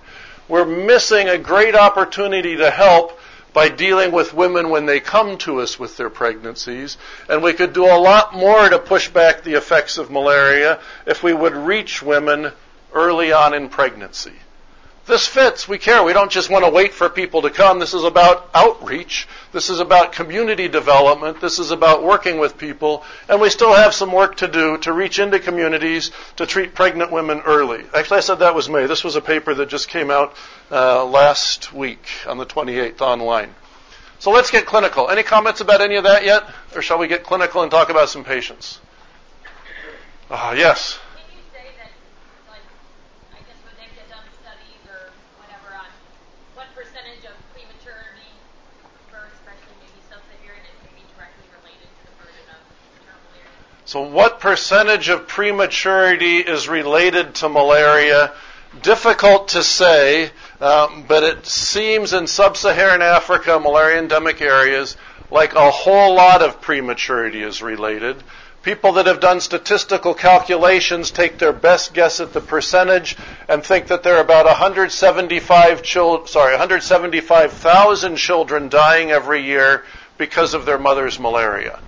[0.49, 3.19] We're missing a great opportunity to help
[3.53, 6.97] by dealing with women when they come to us with their pregnancies,
[7.29, 11.23] and we could do a lot more to push back the effects of malaria if
[11.23, 12.53] we would reach women
[12.95, 14.33] early on in pregnancy.
[15.05, 15.69] This fits.
[15.69, 16.05] We care.
[16.05, 17.81] We don't just want to wait for people to come.
[17.81, 19.27] This is about outreach.
[19.51, 21.41] This is about community development.
[21.41, 23.03] This is about working with people.
[23.29, 27.11] And we still have some work to do to reach into communities to treat pregnant
[27.11, 27.85] women early.
[27.93, 28.87] Actually, I said that was May.
[28.87, 30.37] This was a paper that just came out
[30.71, 33.53] uh, last week on the 28th online.
[34.21, 35.11] So let's get clinical.
[35.11, 36.45] Any comments about any of that yet?
[36.77, 38.79] Or shall we get clinical and talk about some patients?
[40.31, 41.01] Uh, yes.
[53.93, 58.33] So, what percentage of prematurity is related to malaria?
[58.81, 60.31] Difficult to say,
[60.63, 64.97] um, but it seems in sub Saharan Africa, malaria endemic areas,
[65.31, 68.17] like a whole lot of prematurity is related.
[68.63, 73.89] People that have done statistical calculations take their best guess at the percentage and think
[73.89, 79.85] that there are about 175 chil- sorry, 175,000 children dying every year
[80.17, 81.79] because of their mother's malaria.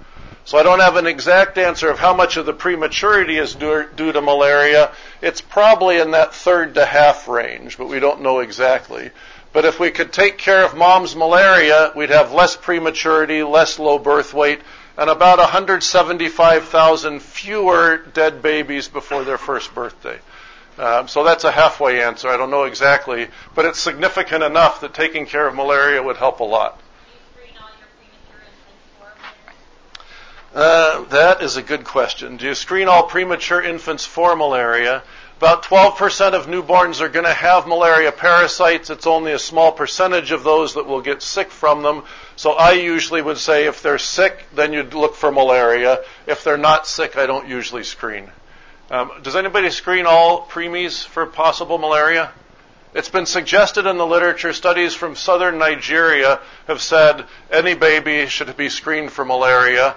[0.46, 3.88] So I don't have an exact answer of how much of the prematurity is due,
[3.96, 4.92] due, to malaria.
[5.22, 9.10] It's probably in that third to half range, but we don't know exactly.
[9.54, 13.98] But if we could take care of mom's malaria, we'd have less prematurity, less low
[13.98, 14.60] birth weight,
[14.98, 20.18] and about 175,000 fewer dead babies before their first birthday.
[20.76, 22.28] Um, so that's a halfway answer.
[22.28, 26.40] I don't know exactly, but it's significant enough that taking care of malaria would help
[26.40, 26.80] a lot.
[30.54, 32.36] Uh, that is a good question.
[32.36, 35.02] Do you screen all premature infants for malaria?
[35.38, 38.88] About 12% of newborns are going to have malaria parasites.
[38.88, 42.04] It's only a small percentage of those that will get sick from them.
[42.36, 46.04] So I usually would say if they're sick, then you'd look for malaria.
[46.28, 48.30] If they're not sick, I don't usually screen.
[48.92, 52.30] Um, does anybody screen all preemies for possible malaria?
[52.94, 56.38] It's been suggested in the literature, studies from southern Nigeria
[56.68, 59.96] have said any baby should be screened for malaria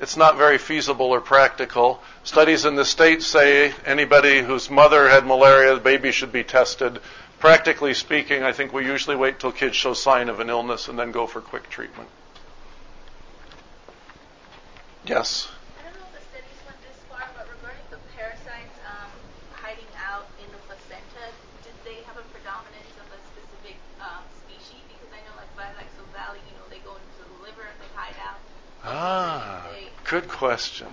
[0.00, 2.02] it's not very feasible or practical.
[2.24, 7.00] Studies in the States say anybody whose mother had malaria, the baby should be tested.
[7.38, 10.98] Practically speaking, I think we usually wait till kids show sign of an illness and
[10.98, 12.08] then go for quick treatment.
[15.04, 15.48] Yes?
[30.08, 30.86] Good question.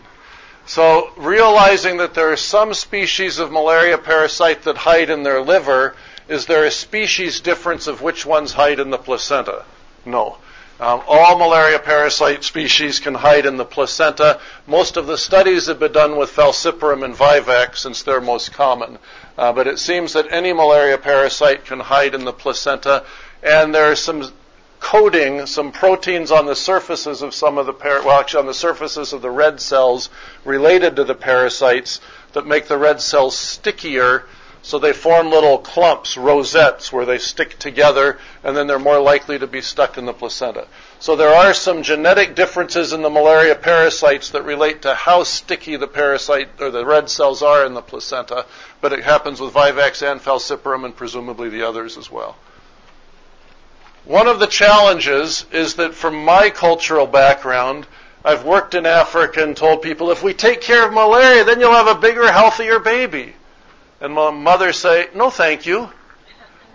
[0.66, 5.96] So, realizing that there are some species of malaria parasite that hide in their liver,
[6.28, 9.64] is there a species difference of which ones hide in the placenta?
[10.06, 10.38] No.
[10.82, 14.42] Um, all malaria parasite species can hide in the placenta.
[14.68, 19.00] Most of the studies have been done with falciparum and vivax since they're most common.
[19.38, 23.06] Uh, but it seems that any malaria parasite can hide in the placenta.
[23.42, 24.30] And there are some
[24.86, 28.54] coating, some proteins on the surfaces of some of the, par- well, actually on the
[28.54, 30.12] surfaces of the red cells
[30.44, 32.00] related to the parasites
[32.34, 34.26] that make the red cells stickier
[34.62, 39.40] so they form little clumps, rosettes, where they stick together, and then they're more likely
[39.40, 40.68] to be stuck in the placenta.
[41.00, 45.78] So there are some genetic differences in the malaria parasites that relate to how sticky
[45.78, 48.46] the parasite or the red cells are in the placenta,
[48.82, 52.36] but it happens with Vivax and Falciparum and presumably the others as well.
[54.06, 57.88] One of the challenges is that from my cultural background,
[58.24, 61.72] I've worked in Africa and told people if we take care of malaria, then you'll
[61.74, 63.34] have a bigger, healthier baby.
[64.00, 65.90] And my mothers say, no thank you.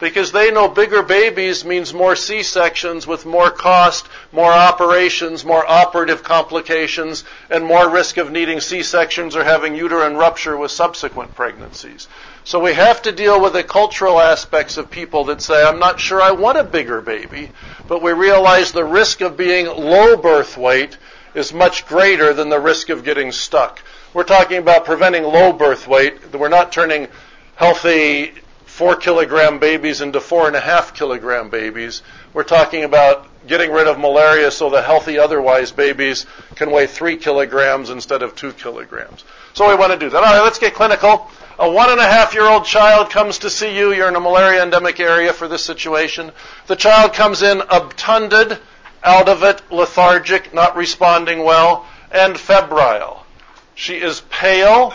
[0.01, 6.23] Because they know bigger babies means more C-sections with more cost, more operations, more operative
[6.23, 12.09] complications, and more risk of needing C-sections or having uterine rupture with subsequent pregnancies.
[12.45, 16.01] So we have to deal with the cultural aspects of people that say, I'm not
[16.01, 17.51] sure I want a bigger baby,
[17.87, 20.97] but we realize the risk of being low birth weight
[21.35, 23.83] is much greater than the risk of getting stuck.
[24.15, 26.35] We're talking about preventing low birth weight.
[26.35, 27.09] We're not turning
[27.55, 28.33] healthy
[28.81, 32.01] four kilogram babies into four and a half kilogram babies.
[32.33, 37.19] We're talking about getting rid of malaria so the healthy otherwise babies can weigh three
[37.19, 39.23] kilograms instead of two kilograms.
[39.53, 40.17] So we want to do that.
[40.17, 41.29] All right, let's get clinical.
[41.59, 43.93] A one and a half year old child comes to see you.
[43.93, 46.33] You're in a malaria endemic area for this situation.
[46.67, 48.59] The child comes in obtunded,
[49.05, 53.27] out of it, lethargic, not responding well, and febrile.
[53.75, 54.95] She is pale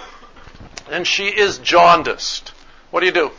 [0.90, 2.52] and she is jaundiced.
[2.90, 3.32] What do you do?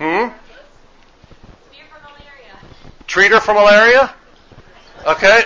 [0.00, 0.28] Hmm?
[3.06, 4.14] Treat her for malaria?
[5.06, 5.42] Okay.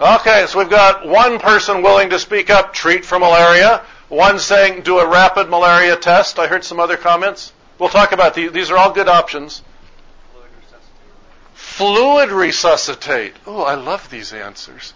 [0.00, 3.84] Okay, so we've got one person willing to speak up, treat for malaria.
[4.08, 6.40] One saying do a rapid malaria test.
[6.40, 7.52] I heard some other comments.
[7.78, 8.50] We'll talk about these.
[8.50, 9.62] These are all good options.
[11.54, 13.34] Fluid resuscitate.
[13.46, 14.94] Oh, I love these answers.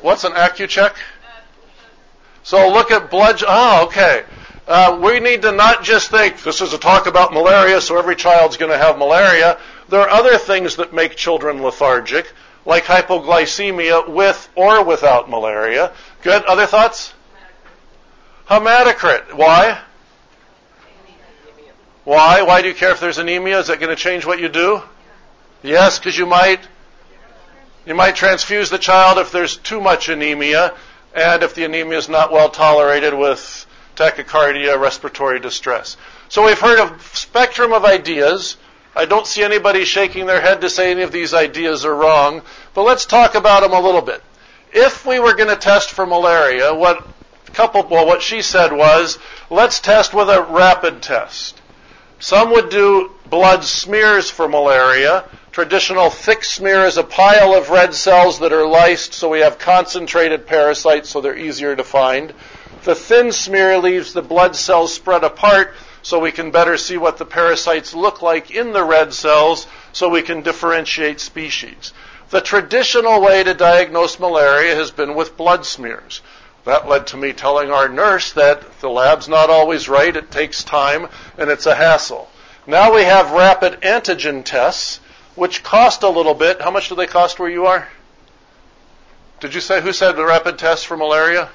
[0.00, 0.94] What's an Accu-Chek?
[2.42, 3.42] So look at blood.
[3.46, 4.24] Oh, okay.
[4.66, 8.14] Uh, we need to not just think this is a talk about malaria, so every
[8.16, 9.58] child's going to have malaria.
[9.88, 12.32] There are other things that make children lethargic,
[12.64, 15.92] like hypoglycemia with or without malaria.
[16.22, 16.44] Good.
[16.44, 17.12] Other thoughts?
[18.48, 19.34] Hematocrit.
[19.34, 19.80] Why?
[22.04, 22.42] Why?
[22.42, 23.58] Why do you care if there's anemia?
[23.58, 24.82] Is that going to change what you do?
[25.62, 26.60] Yes, because you might
[27.86, 30.74] you might transfuse the child if there's too much anemia,
[31.14, 35.96] and if the anemia is not well tolerated with tachycardia, respiratory distress.
[36.28, 38.56] So we've heard a spectrum of ideas.
[38.94, 42.42] I don't see anybody shaking their head to say any of these ideas are wrong,
[42.74, 44.22] but let's talk about them a little bit.
[44.72, 47.06] If we were going to test for malaria, what
[47.52, 49.18] couple well what she said was,
[49.50, 51.60] let's test with a rapid test.
[52.18, 55.24] Some would do blood smears for malaria.
[55.52, 59.58] Traditional thick smear is a pile of red cells that are lysed so we have
[59.58, 62.32] concentrated parasites so they're easier to find.
[62.84, 67.18] The thin smear leaves the blood cells spread apart so we can better see what
[67.18, 71.92] the parasites look like in the red cells so we can differentiate species.
[72.30, 76.22] The traditional way to diagnose malaria has been with blood smears.
[76.64, 80.62] That led to me telling our nurse that the lab's not always right, it takes
[80.62, 82.30] time, and it's a hassle.
[82.68, 85.00] Now we have rapid antigen tests,
[85.40, 86.60] which cost a little bit.
[86.60, 87.88] How much do they cost where you are?
[89.40, 91.48] Did you say who said the rapid test for malaria?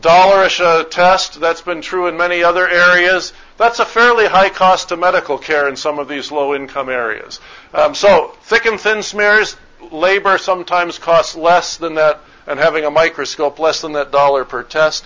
[0.00, 1.38] Dollarish a test.
[1.38, 3.34] That's been true in many other areas.
[3.58, 7.40] That's a fairly high cost to medical care in some of these low income areas.
[7.74, 9.58] Um, so thick and thin smears,
[9.92, 14.62] labor sometimes costs less than that and having a microscope less than that dollar per
[14.62, 15.04] test.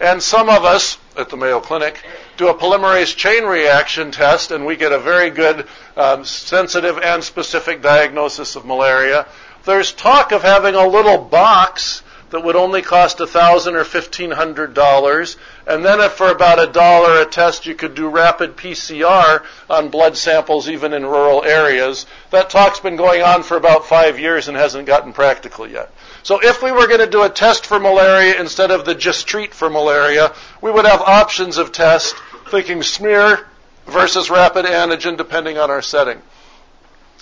[0.00, 2.04] And some of us at the Mayo Clinic
[2.36, 5.66] do a polymerase chain reaction test, and we get a very good,
[5.96, 9.26] um, sensitive and specific diagnosis of malaria.
[9.64, 14.32] There's talk of having a little box that would only cost a thousand or fifteen
[14.32, 15.36] hundred dollars,
[15.66, 19.88] and then if for about a dollar a test you could do rapid PCR on
[19.88, 22.04] blood samples even in rural areas.
[22.30, 25.90] That talk's been going on for about five years and hasn't gotten practical yet.
[26.26, 29.28] So if we were going to do a test for malaria instead of the just
[29.28, 32.16] treat for malaria, we would have options of test,
[32.48, 33.46] thinking smear
[33.86, 36.20] versus rapid antigen depending on our setting.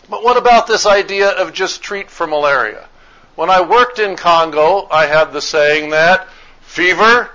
[0.09, 2.89] But what about this idea of just treat for malaria?
[3.35, 6.27] When I worked in Congo, I had the saying that
[6.63, 7.29] fever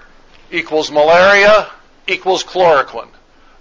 [0.50, 1.70] equals malaria
[2.08, 3.10] equals chloroquine.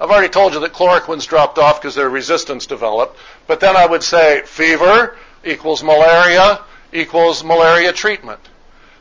[0.00, 3.84] I've already told you that chloroquine's dropped off because their resistance developed, but then I
[3.84, 6.60] would say fever equals malaria
[6.92, 8.40] equals malaria treatment.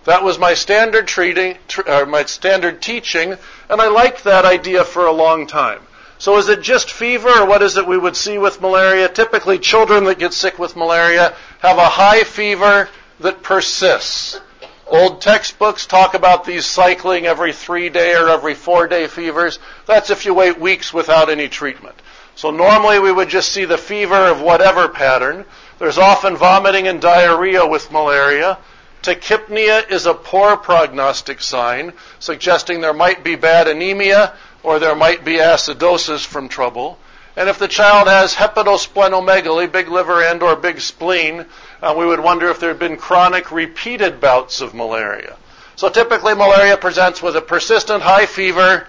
[0.05, 3.35] That was my standard treating, or uh, my standard teaching,
[3.69, 5.81] and I liked that idea for a long time.
[6.19, 9.07] So is it just fever, or what is it we would see with malaria?
[9.09, 14.39] Typically, children that get sick with malaria have a high fever that persists.
[14.87, 19.59] Old textbooks talk about these cycling every three day or every four day fevers.
[19.85, 21.95] That's if you wait weeks without any treatment.
[22.35, 25.43] So normally we would just see the fever of whatever pattern.
[25.79, 28.57] There's often vomiting and diarrhea with malaria.
[29.03, 35.23] Tachypnea is a poor prognostic sign, suggesting there might be bad anemia or there might
[35.23, 36.97] be acidosis from trouble.
[37.35, 41.45] And if the child has hepatosplenomegaly, big liver and or big spleen,
[41.83, 45.37] uh, we would wonder if there had been chronic repeated bouts of malaria.
[45.75, 48.87] So typically malaria presents with a persistent high fever,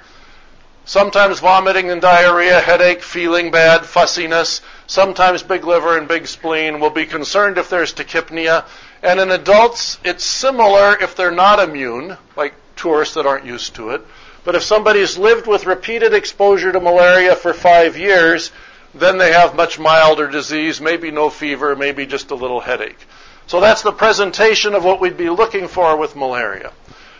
[0.86, 6.80] sometimes vomiting and diarrhea, headache, feeling bad, fussiness, sometimes big liver and big spleen.
[6.80, 8.64] We'll be concerned if there's tachypnea.
[9.02, 13.90] And in adults, it's similar if they're not immune, like tourists that aren't used to
[13.90, 14.04] it.
[14.44, 18.50] But if somebody's lived with repeated exposure to malaria for five years,
[18.94, 23.06] then they have much milder disease, maybe no fever, maybe just a little headache.
[23.46, 26.72] So that's the presentation of what we'd be looking for with malaria.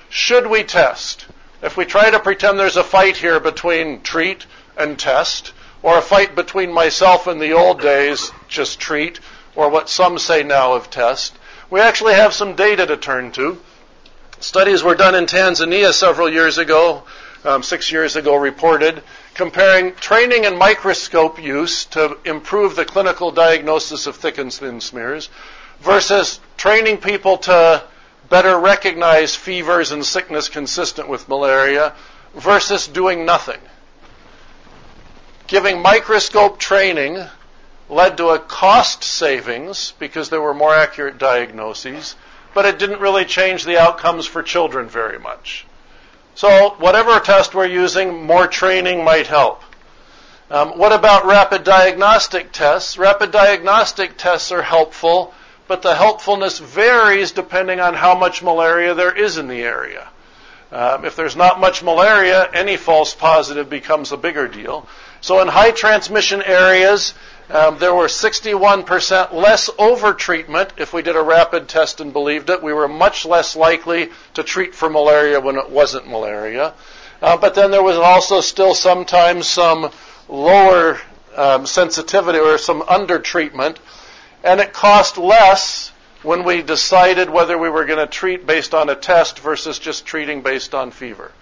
[0.09, 1.27] Should we test?
[1.63, 4.47] If we try to pretend there's a fight here between treat
[4.77, 5.53] and test,
[5.83, 9.21] or a fight between myself and the old days, just treat,
[9.55, 11.37] or what some say now of test,
[11.71, 13.61] we actually have some data to turn to.
[14.41, 17.03] Studies were done in Tanzania several years ago,
[17.45, 19.03] um, six years ago reported,
[19.35, 25.29] comparing training and microscope use to improve the clinical diagnosis of thick and thin smears
[25.81, 27.83] versus training people to
[28.29, 31.95] better recognize fevers and sickness consistent with malaria
[32.35, 33.61] versus doing nothing.
[35.49, 37.25] Giving microscope training
[37.89, 42.17] led to a cost savings because there were more accurate diagnoses,
[42.53, 45.67] but it didn't really change the outcomes for children very much.
[46.35, 49.63] So, whatever test we're using, more training might help.
[50.51, 52.99] Um, what about rapid diagnostic tests?
[52.99, 55.33] Rapid diagnostic tests are helpful,
[55.67, 60.09] but the helpfulness varies depending on how much malaria there is in the area.
[60.71, 64.87] Um, if there's not much malaria, any false positive becomes a bigger deal.
[65.21, 67.15] So in high transmission areas,
[67.51, 72.63] um, there were 61% less overtreatment if we did a rapid test and believed it.
[72.63, 76.75] We were much less likely to treat for malaria when it wasn't malaria.
[77.23, 79.91] Uh, but then there was also still sometimes some
[80.29, 81.01] lower
[81.37, 83.79] um, sensitivity or some undertreatment.
[84.45, 85.91] And it cost less
[86.23, 90.05] when we decided whether we were going to treat based on a test versus just
[90.05, 91.33] treating based on fever.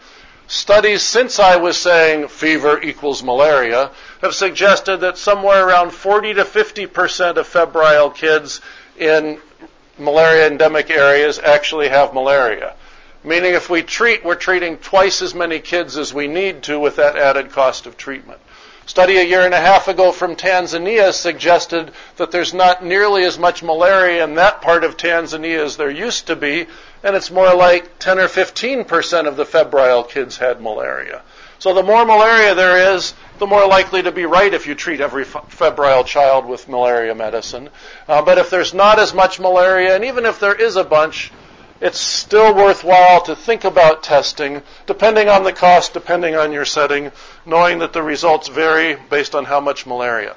[0.49, 3.90] Studies since I was saying fever equals malaria
[4.22, 8.61] have suggested that somewhere around 40 to 50 percent of febrile kids
[8.97, 9.40] in
[9.99, 12.74] malaria endemic areas actually have malaria.
[13.24, 16.94] Meaning if we treat, we're treating twice as many kids as we need to with
[16.97, 18.38] that added cost of treatment.
[18.86, 23.36] Study a year and a half ago from Tanzania suggested that there's not nearly as
[23.36, 26.68] much malaria in that part of Tanzania as there used to be,
[27.07, 31.23] and it's more like 10 or 15 percent of the febrile kids had malaria.
[31.61, 35.01] So the more malaria there is, the more likely to be right if you treat
[35.01, 37.71] every febrile child with malaria medicine.
[38.09, 41.31] Uh, but if there's not as much malaria, and even if there is a bunch,
[41.81, 47.13] it's still worthwhile to think about testing, depending on the cost, depending on your setting,
[47.47, 50.35] knowing that the results vary based on how much malaria.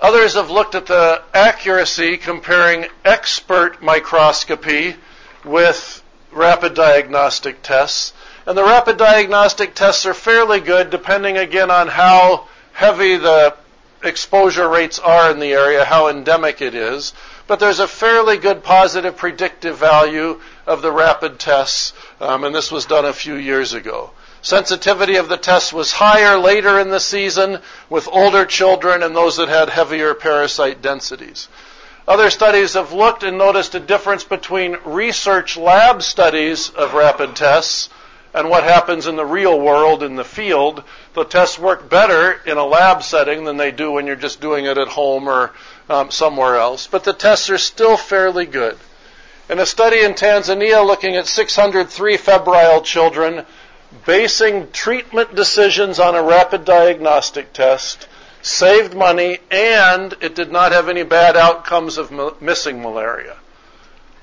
[0.00, 4.96] Others have looked at the accuracy comparing expert microscopy
[5.44, 8.12] with rapid diagnostic tests.
[8.46, 13.54] And the rapid diagnostic tests are fairly good depending again on how heavy the
[14.02, 17.12] exposure rates are in the area, how endemic it is
[17.50, 22.70] but there's a fairly good positive predictive value of the rapid tests, um, and this
[22.70, 24.12] was done a few years ago.
[24.42, 27.58] Sensitivity of the test was higher later in the season
[27.90, 31.48] with older children and those that had heavier parasite densities.
[32.08, 37.90] Other studies have looked and noticed a difference between research lab studies of rapid tests
[38.32, 40.84] and what happens in the real world in the field.
[41.14, 44.64] The tests work better in a lab setting than they do when you're just doing
[44.64, 45.52] it at home or
[45.88, 46.86] um, somewhere else.
[46.86, 48.78] But the tests are still fairly good.
[49.50, 53.44] In a study in Tanzania looking at 603 febrile children,
[54.06, 58.08] basing treatment decisions on a rapid diagnostic test,
[58.42, 63.36] saved money, and it did not have any bad outcomes of missing malaria.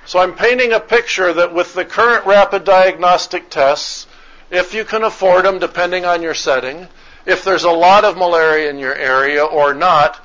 [0.05, 4.07] So I'm painting a picture that with the current rapid diagnostic tests,
[4.49, 6.87] if you can afford them depending on your setting,
[7.25, 10.23] if there's a lot of malaria in your area or not,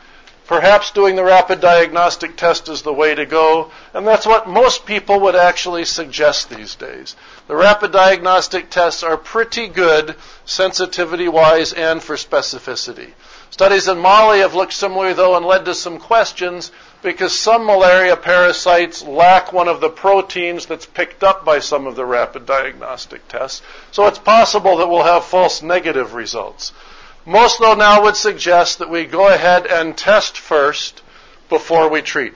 [0.52, 3.70] perhaps doing the rapid diagnostic test is the way to go.
[3.94, 7.16] And that's what most people would actually suggest these days.
[7.48, 13.12] The rapid diagnostic tests are pretty good sensitivity wise and for specificity.
[13.48, 18.18] Studies in Mali have looked similarly though and led to some questions because some malaria
[18.18, 23.26] parasites lack one of the proteins that's picked up by some of the rapid diagnostic
[23.26, 23.62] tests.
[23.90, 26.74] So it's possible that we'll have false negative results.
[27.24, 31.02] Most though now would suggest that we go ahead and test first
[31.48, 32.34] before we treat.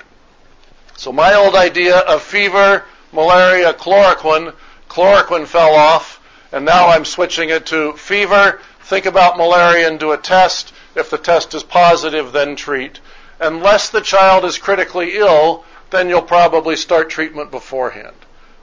[0.97, 4.55] So my old idea of fever, malaria, chloroquine,
[4.89, 6.21] chloroquine fell off,
[6.53, 10.73] and now I'm switching it to fever, think about malaria and do a test.
[10.95, 13.01] If the test is positive, then treat
[13.41, 18.17] unless the child is critically ill, then you'll probably start treatment beforehand.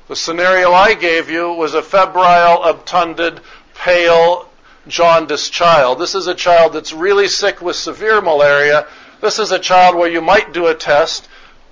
[0.08, 3.40] The scenario I gave you was a febrile, obtunded,
[3.76, 4.50] pale,
[4.88, 6.00] jaundiced child.
[6.00, 8.88] This is a child that's really sick with severe malaria.
[9.22, 11.30] This is a child where you might do a test,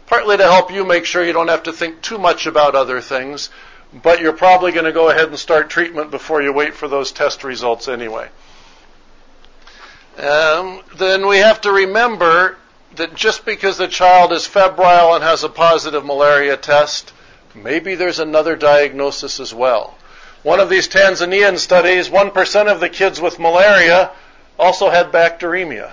[0.07, 3.01] partly to help you make sure you don't have to think too much about other
[3.01, 3.49] things,
[3.93, 7.12] but you're probably going to go ahead and start treatment before you wait for those
[7.12, 8.30] test results anyway.
[10.18, 12.57] Um, then we have to remember
[12.95, 17.14] that just because the child is febrile and has a positive malaria test,
[17.55, 19.97] maybe there's another diagnosis as well.
[20.44, 24.12] One of these Tanzanian studies, 1% of the kids with malaria
[24.58, 25.92] also had bacteremia.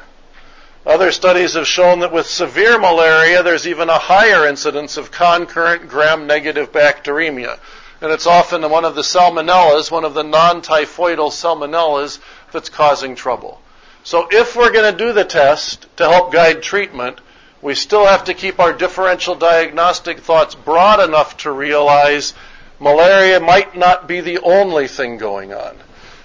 [0.87, 5.89] Other studies have shown that with severe malaria, there's even a higher incidence of concurrent
[5.89, 7.59] gram-negative bacteremia.
[8.01, 12.19] And it's often one of the salmonellas, one of the non-typhoidal salmonellas
[12.51, 13.61] that's causing trouble.
[14.03, 17.21] So if we're going to do the test to help guide treatment,
[17.61, 22.33] we still have to keep our differential diagnostic thoughts broad enough to realize
[22.81, 25.77] malaria might not be the only thing going on.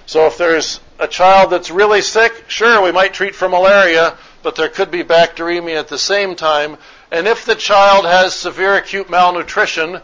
[0.06, 4.56] So if there's a child that's really sick, sure, we might treat for malaria, but
[4.56, 6.76] there could be bacteremia at the same time.
[7.10, 10.00] And if the child has severe acute malnutrition,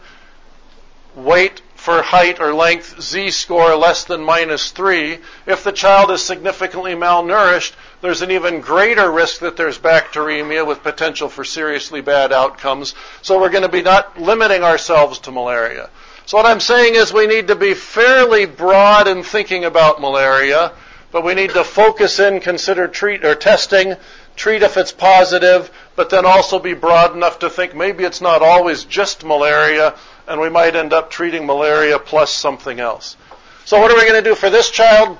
[1.15, 5.17] weight for height or length z score less than minus 3.
[5.47, 10.83] If the child is significantly malnourished, there's an even greater risk that there's bacteremia with
[10.83, 12.93] potential for seriously bad outcomes.
[13.23, 15.89] So we're going to be not limiting ourselves to malaria.
[16.31, 20.71] So what I'm saying is we need to be fairly broad in thinking about malaria,
[21.11, 23.97] but we need to focus in, consider treat or testing,
[24.37, 28.41] treat if it's positive, but then also be broad enough to think maybe it's not
[28.41, 29.93] always just malaria,
[30.25, 33.17] and we might end up treating malaria plus something else.
[33.65, 35.17] So what are we going to do for this child?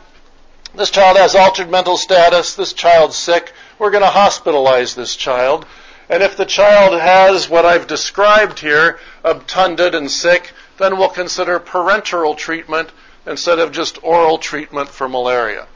[0.76, 2.55] This child has altered mental status.
[2.55, 3.51] This child's sick.
[3.80, 5.66] We're going to hospitalize this child.
[6.07, 11.60] And if the child has what I've described here, obtunded and sick, then we'll consider
[11.60, 12.90] parenteral treatment
[13.26, 15.68] instead of just oral treatment for malaria.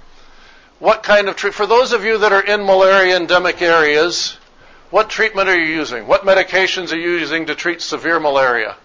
[0.79, 1.55] What kind of treatment?
[1.55, 4.37] For those of you that are in malaria endemic areas,
[4.89, 6.07] what treatment are you using?
[6.07, 8.75] What medications are you using to treat severe malaria?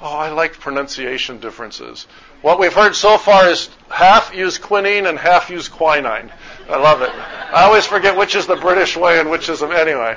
[0.00, 2.06] Oh, I like pronunciation differences.
[2.40, 6.30] What we've heard so far is half use quinine and half use quinine.
[6.68, 7.10] I love it.
[7.10, 10.16] I always forget which is the British way and which is the, anyway.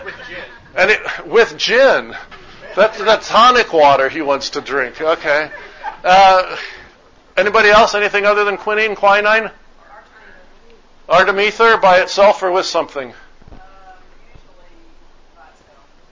[0.75, 2.15] And it, with gin.
[2.75, 5.01] That's the tonic water he wants to drink.
[5.01, 5.51] Okay.
[6.03, 6.57] Uh,
[7.35, 7.95] anybody else?
[7.95, 9.51] Anything other than quinine, quinine?
[11.09, 13.13] Artemether by itself or with something?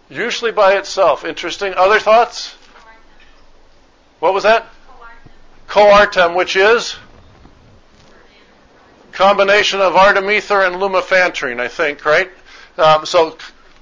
[0.10, 1.24] Usually by itself.
[1.24, 1.74] Interesting.
[1.76, 2.56] Other thoughts?
[4.20, 4.68] What was that?
[5.70, 6.98] Coartem, which is
[9.20, 12.30] combination of artemether and lumefantrine, I think, right?
[12.78, 13.38] Um, so,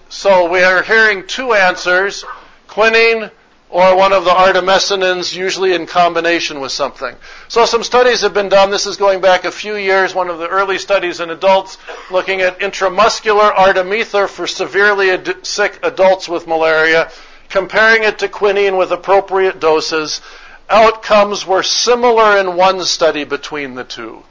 [0.10, 2.24] so we are hearing two answers:
[2.68, 3.32] quinine
[3.70, 7.14] or one of the artemisinin, usually in combination with something.
[7.49, 8.72] So some studies have been done.
[8.72, 10.16] This is going back a few years.
[10.16, 11.78] One of the early studies in adults
[12.10, 17.12] looking at intramuscular artemether for severely ad- sick adults with malaria
[17.49, 20.22] comparing it to quinine with appropriate doses,
[20.70, 24.24] outcomes were similar in one study between the two.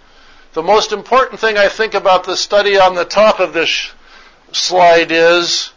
[0.52, 3.92] The most important thing I think about the study on the top of this
[4.52, 5.72] slide is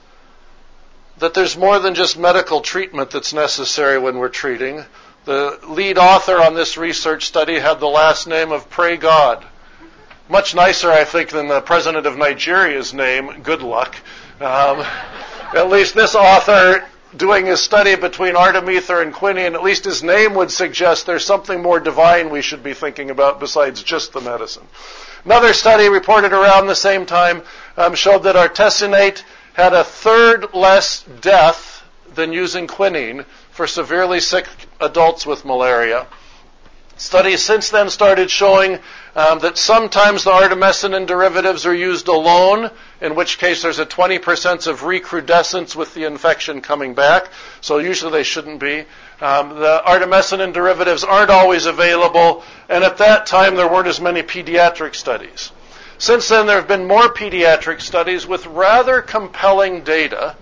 [1.20, 4.86] that there's more than just medical treatment that's necessary when we're treating.
[5.26, 9.46] The lead author on this research study had the last name of Pray God.
[10.30, 13.96] Much nicer, I think, than the president of Nigeria's name, Goodluck.
[14.40, 14.86] Um,
[15.56, 20.36] at least this author doing his study between artemether and quinine, at least his name
[20.36, 24.68] would suggest there's something more divine we should be thinking about besides just the medicine.
[25.26, 27.42] Another study reported around the same time
[27.76, 31.84] um, showed that artesunate had a third less death
[32.16, 34.48] than using quinine for severely sick
[34.80, 36.08] adults with malaria.
[36.96, 38.80] Studies since then started showing
[39.16, 42.72] um, that sometimes the artemisinin derivatives are used alone,
[43.02, 47.30] in which case there's a 20% of recrudescence with the infection coming back.
[47.62, 48.86] So usually they shouldn't be.
[49.22, 54.24] Um, the artemisinin derivatives aren't always available, and at that time there weren't as many
[54.24, 55.52] pediatric studies.
[55.98, 60.38] Since then, there have been more pediatric studies with rather compelling data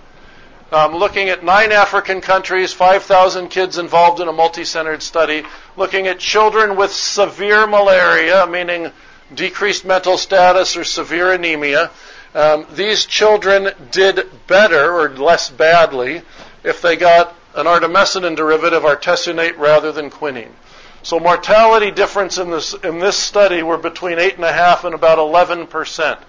[0.69, 5.43] um, looking at nine African countries, 5,000 kids involved in a multi-centered study,
[5.77, 8.91] looking at children with severe malaria, meaning
[9.33, 11.89] decreased mental status or severe anemia.
[12.37, 16.21] Um, these children did better or less badly
[16.63, 20.53] if they got an artemisinin derivative, artesunate, rather than quinine.
[21.01, 24.93] So mortality difference in this in this study were between eight and a half and
[24.93, 26.19] about 11 percent.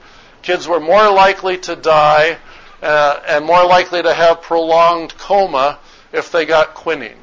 [0.41, 2.39] Kids were more likely to die
[2.81, 5.79] uh, and more likely to have prolonged coma
[6.11, 7.23] if they got quinine.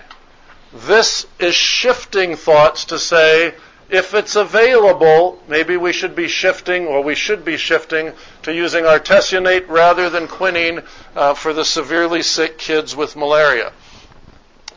[0.71, 3.55] This is shifting thoughts to say,
[3.89, 8.13] if it's available, maybe we should be shifting, or we should be shifting
[8.45, 10.83] to using artesunate rather than quinine
[11.15, 13.73] uh, for the severely sick kids with malaria.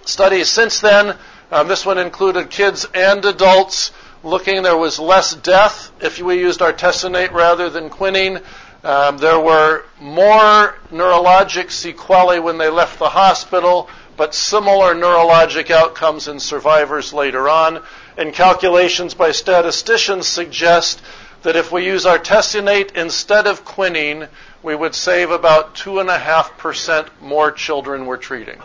[0.06, 1.14] Studies since then,
[1.50, 3.92] um, this one included kids and adults,
[4.22, 8.40] looking there was less death if we used artesunate rather than quinine.
[8.82, 16.26] Um, there were more neurologic sequelae when they left the hospital, but similar neurologic outcomes
[16.26, 17.82] in survivors later on.
[18.16, 21.02] And calculations by statisticians suggest
[21.42, 24.28] that if we use artesunate instead of quinine,
[24.62, 28.60] we would save about 2.5% more children we're treating.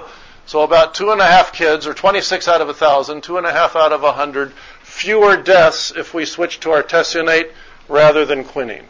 [0.45, 3.47] So about two and a half kids, or 26 out of a thousand, two and
[3.47, 4.51] a half out of a hundred,
[4.81, 7.51] fewer deaths if we switch to artesunate
[7.87, 8.85] rather than quinine.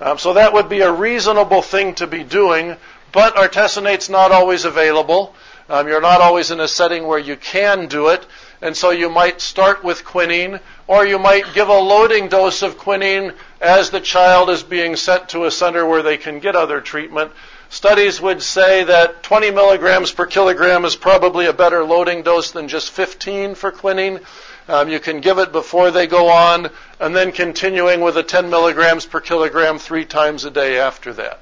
[0.00, 2.76] Um, so that would be a reasonable thing to be doing,
[3.12, 5.34] but artesunate's not always available.
[5.68, 8.26] Um, you're not always in a setting where you can do it,
[8.62, 12.78] and so you might start with quinine, or you might give a loading dose of
[12.78, 16.80] quinine as the child is being sent to a center where they can get other
[16.80, 17.32] treatment.
[17.70, 22.68] Studies would say that 20 milligrams per kilogram is probably a better loading dose than
[22.68, 24.20] just 15 for quinine.
[24.68, 28.48] Um, you can give it before they go on, and then continuing with the 10
[28.48, 31.40] milligrams per kilogram three times a day after that.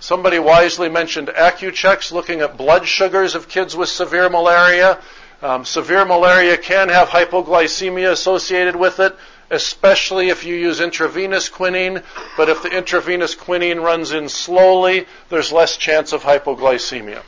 [0.00, 4.98] Somebody wisely mentioned Accu-Checks, looking at blood sugars of kids with severe malaria.
[5.42, 9.14] Um, severe malaria can have hypoglycemia associated with it,
[9.50, 12.02] especially if you use intravenous quinine.
[12.36, 17.22] But if the intravenous quinine runs in slowly, there's less chance of hypoglycemia.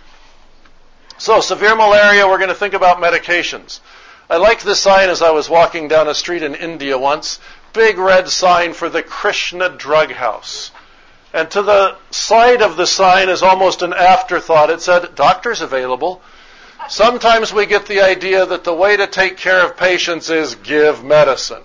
[1.19, 3.81] So, severe malaria, we're going to think about medications.
[4.31, 7.41] I liked this sign as I was walking down a street in India once.
[7.73, 10.71] Big red sign for the Krishna Drug House.
[11.33, 14.71] And to the side of the sign is almost an afterthought.
[14.71, 16.23] It said, doctors available.
[16.89, 21.05] Sometimes we get the idea that the way to take care of patients is give
[21.05, 21.63] medicine.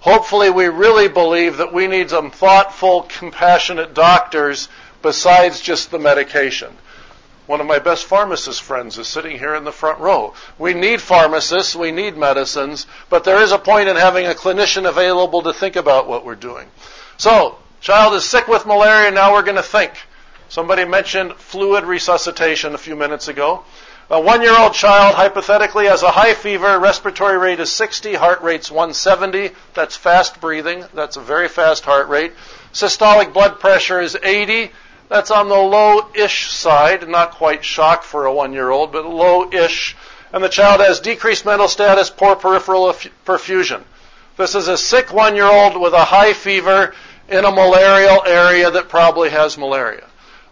[0.00, 4.68] Hopefully we really believe that we need some thoughtful, compassionate doctors
[5.02, 6.72] besides just the medication.
[7.46, 10.34] One of my best pharmacist friends is sitting here in the front row.
[10.58, 14.88] We need pharmacists, we need medicines, but there is a point in having a clinician
[14.88, 16.66] available to think about what we're doing.
[17.18, 19.92] So, child is sick with malaria, now we're going to think.
[20.48, 23.64] Somebody mentioned fluid resuscitation a few minutes ago.
[24.08, 28.40] A one year old child hypothetically has a high fever, respiratory rate is 60, heart
[28.40, 29.50] rate's 170.
[29.74, 30.84] That's fast breathing.
[30.94, 32.32] That's a very fast heart rate.
[32.72, 34.70] Systolic blood pressure is 80.
[35.08, 39.96] That's on the low-ish side, not quite shock for a one-year-old, but low-ish.
[40.32, 42.92] And the child has decreased mental status, poor peripheral
[43.24, 43.82] perfusion.
[44.36, 46.94] This is a sick one-year-old with a high fever
[47.28, 50.06] in a malarial area that probably has malaria.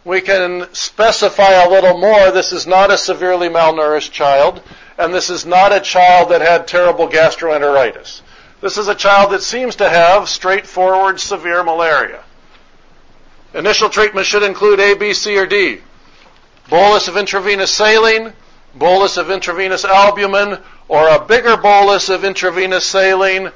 [0.05, 2.31] We can specify a little more.
[2.31, 4.63] This is not a severely malnourished child,
[4.99, 8.21] and this is not a child that had terrible gastroenteritis.
[8.61, 12.23] This is a child that seems to have straightforward severe malaria.
[13.55, 15.81] Initial treatment should include A, B, C, or D.
[16.69, 18.33] Bolus of intravenous saline,
[18.75, 23.51] bolus of intravenous albumin, or a bigger bolus of intravenous saline,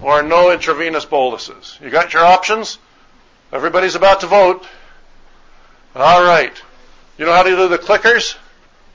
[0.00, 1.78] or no intravenous boluses.
[1.82, 2.78] You got your options?
[3.52, 4.66] Everybody's about to vote.
[5.94, 6.52] All right.
[7.18, 8.36] You know how to do the clickers?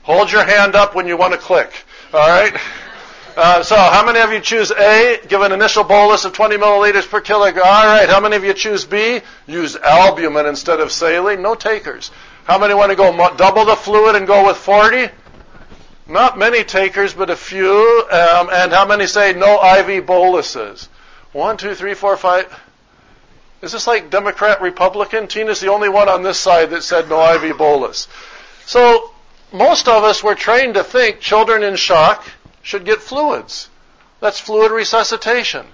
[0.02, 1.84] Hold your hand up when you want to click.
[2.12, 2.54] All right?
[3.36, 5.20] Uh, so, how many of you choose A?
[5.28, 7.66] Give an initial bolus of 20 milliliters per kilogram.
[7.66, 8.08] All right.
[8.08, 9.20] How many of you choose B?
[9.46, 11.42] Use albumin instead of saline.
[11.42, 12.10] No takers.
[12.44, 15.08] How many want to go double the fluid and go with 40?
[16.08, 18.06] Not many takers, but a few.
[18.10, 20.88] Um, and how many say no IV boluses?
[21.32, 22.46] One, two, three, four, five.
[23.62, 25.28] Is this like Democrat, Republican?
[25.28, 28.08] Tina's the only one on this side that said no IV bolus.
[28.64, 29.12] So
[29.52, 32.26] most of us were trained to think children in shock
[32.62, 33.70] should get fluids.
[34.20, 35.66] That's fluid resuscitation.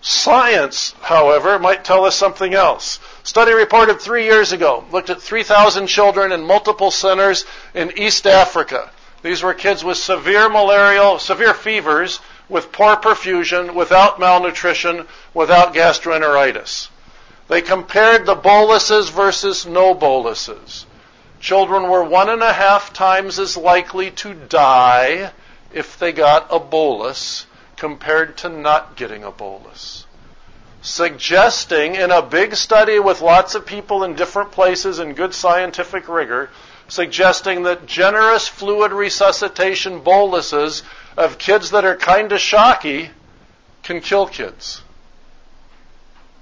[0.00, 3.00] Science, however, might tell us something else.
[3.22, 8.90] Study reported three years ago looked at 3,000 children in multiple centers in East Africa.
[9.22, 16.88] These were kids with severe malarial, severe fevers, with poor perfusion, without malnutrition, without gastroenteritis.
[17.48, 20.86] They compared the boluses versus no boluses.
[21.40, 25.30] Children were one and a half times as likely to die
[25.72, 30.06] if they got a bolus compared to not getting a bolus.
[30.82, 36.08] Suggesting in a big study with lots of people in different places and good scientific
[36.08, 36.48] rigor,
[36.88, 40.82] suggesting that generous fluid resuscitation boluses
[41.16, 43.10] of kids that are kind of shocky
[43.82, 44.82] can kill kids.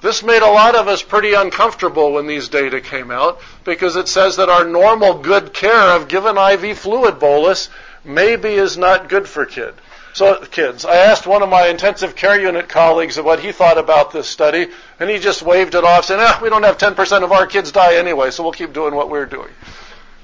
[0.01, 4.07] This made a lot of us pretty uncomfortable when these data came out because it
[4.07, 7.71] says that our normal good care of given IV fluid bolus
[8.05, 9.73] maybe is not good for kid.
[10.13, 14.13] So kids, I asked one of my intensive care unit colleagues what he thought about
[14.13, 14.69] this study,
[15.01, 17.73] and he just waved it off, saying, ah, "We don't have 10% of our kids
[17.73, 19.49] die anyway, so we'll keep doing what we're doing."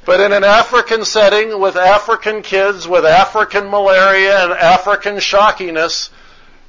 [0.04, 6.10] But in an African setting with African kids with African malaria and African shockiness,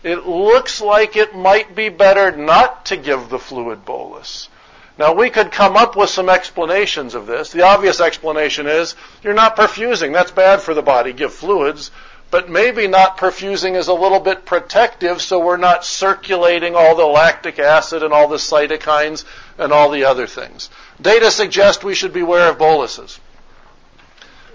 [0.04, 4.50] it looks like it might be better not to give the fluid bolus.
[4.98, 7.52] Now we could come up with some explanations of this.
[7.52, 10.14] The obvious explanation is you're not perfusing.
[10.14, 11.14] That's bad for the body.
[11.14, 11.92] Give fluids.
[12.32, 17.06] But maybe not perfusing is a little bit protective so we're not circulating all the
[17.06, 19.26] lactic acid and all the cytokines
[19.58, 20.70] and all the other things.
[21.02, 23.20] Data suggest we should beware of boluses.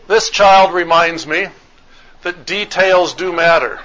[0.08, 1.48] This child reminds me
[2.22, 3.78] that details do matter.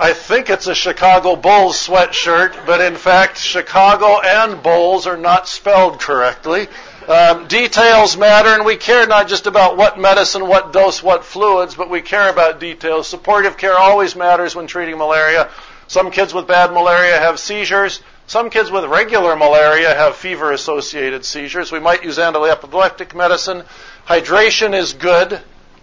[0.00, 5.46] I think it's a Chicago Bulls sweatshirt, but in fact, Chicago and Bulls are not
[5.46, 6.68] spelled correctly.
[7.08, 11.74] Um, details matter, and we care not just about what medicine, what dose, what fluids,
[11.74, 13.08] but we care about details.
[13.08, 15.50] Supportive care always matters when treating malaria.
[15.86, 18.00] Some kids with bad malaria have seizures.
[18.26, 21.72] Some kids with regular malaria have fever associated seizures.
[21.72, 23.64] We might use anti-epileptic medicine.
[24.06, 25.40] Hydration is good.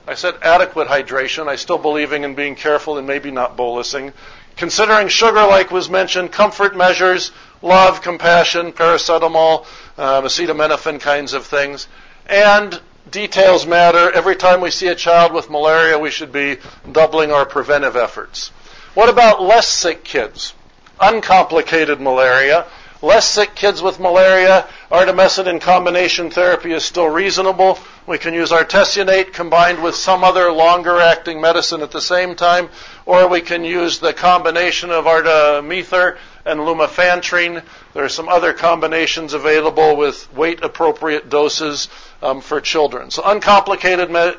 [0.08, 1.50] I said adequate hydration.
[1.50, 4.14] I still believing in being careful and maybe not bolusing.
[4.56, 9.66] Considering sugar, like was mentioned, comfort measures, love, compassion, paracetamol,
[9.98, 11.88] um, acetaminophen kinds of things.
[12.28, 12.80] And
[13.10, 14.12] details matter.
[14.12, 16.58] Every time we see a child with malaria, we should be
[16.92, 18.50] doubling our preventive efforts.
[18.94, 20.54] What about less sick kids?
[21.00, 22.66] uncomplicated malaria.
[23.02, 27.78] Less sick kids with malaria, artemisinin in combination therapy is still reasonable.
[28.08, 32.70] We can use artesunate combined with some other longer acting medicine at the same time,
[33.06, 36.18] or we can use the combination of artemether
[36.48, 37.64] and lumefantrine.
[37.94, 41.90] There are some other combinations available with weight appropriate doses
[42.22, 43.12] um, for children.
[43.12, 44.34] So uncomplicated ma-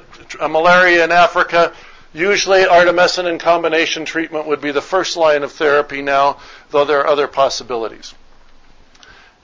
[0.48, 1.72] malaria in Africa,
[2.14, 6.38] Usually, artemisinin combination treatment would be the first line of therapy now,
[6.70, 8.14] though there are other possibilities.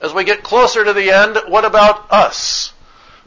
[0.01, 2.73] As we get closer to the end, what about us?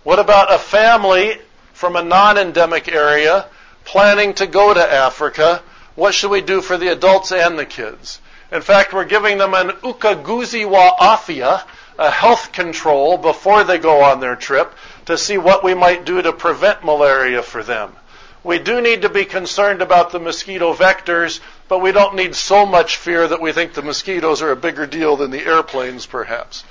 [0.02, 1.38] What about a family
[1.72, 3.46] from a non-endemic area
[3.84, 5.62] planning to go to Africa?
[5.94, 8.20] What should we do for the adults and the kids?
[8.50, 11.62] In fact, we're giving them an ukaguzi wa afya,
[11.98, 14.72] a health control before they go on their trip
[15.06, 17.94] to see what we might do to prevent malaria for them.
[18.44, 22.64] We do need to be concerned about the mosquito vectors, but we don't need so
[22.64, 26.64] much fear that we think the mosquitoes are a bigger deal than the airplanes, perhaps.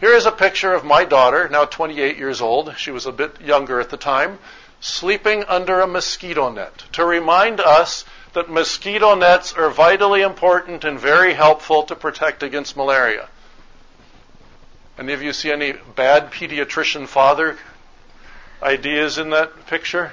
[0.00, 2.74] Here is a picture of my daughter, now 28 years old.
[2.76, 4.38] She was a bit younger at the time,
[4.80, 8.04] sleeping under a mosquito net to remind us
[8.34, 13.28] that mosquito nets are vitally important and very helpful to protect against malaria.
[14.98, 17.56] Any of you see any bad pediatrician father
[18.62, 20.12] ideas in that picture?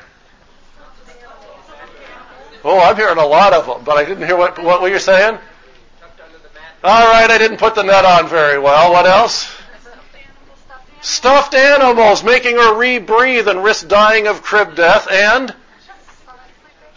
[2.64, 5.00] Oh, I'm hearing a lot of them, but I didn't hear what, what were you
[5.00, 5.38] saying?
[6.84, 8.92] All right, I didn't put the net on very well.
[8.92, 9.52] What else?
[11.02, 15.56] Stuffed animals, making her rebreathe and risk dying of crib death, and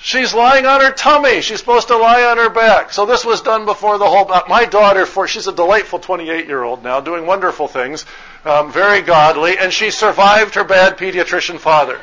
[0.05, 1.41] She's lying on her tummy.
[1.41, 2.93] She's supposed to lie on her back.
[2.93, 4.31] So this was done before the whole.
[4.51, 8.05] My daughter, for she's a delightful 28 year old now, doing wonderful things,
[8.45, 11.99] um, very godly, and she survived her bad pediatrician father.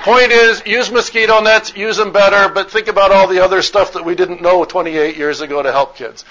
[0.00, 3.92] Point is, use mosquito nets, use them better, but think about all the other stuff
[3.92, 6.24] that we didn't know 28 years ago to help kids.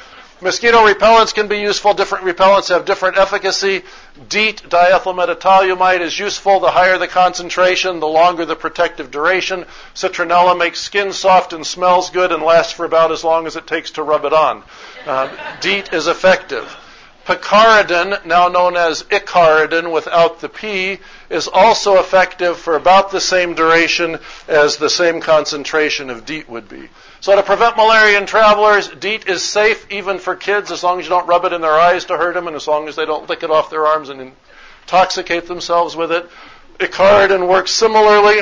[0.43, 1.93] Mosquito repellents can be useful.
[1.93, 3.83] Different repellents have different efficacy.
[4.27, 6.59] DEET, diethyl diethylmetatoluamide, is useful.
[6.59, 9.65] The higher the concentration, the longer the protective duration.
[9.93, 13.67] Citronella makes skin soft and smells good and lasts for about as long as it
[13.67, 14.63] takes to rub it on.
[15.05, 15.29] Uh,
[15.61, 16.75] DEET is effective.
[17.25, 20.97] Picaridin, now known as Icaridin without the P,
[21.29, 24.17] is also effective for about the same duration
[24.47, 26.89] as the same concentration of DEET would be.
[27.21, 31.05] So to prevent malaria in travelers, DEET is safe even for kids as long as
[31.05, 33.05] you don't rub it in their eyes to hurt them and as long as they
[33.05, 34.33] don't lick it off their arms and
[34.87, 36.27] intoxicate themselves with it.
[36.79, 38.41] Icaridin works similarly.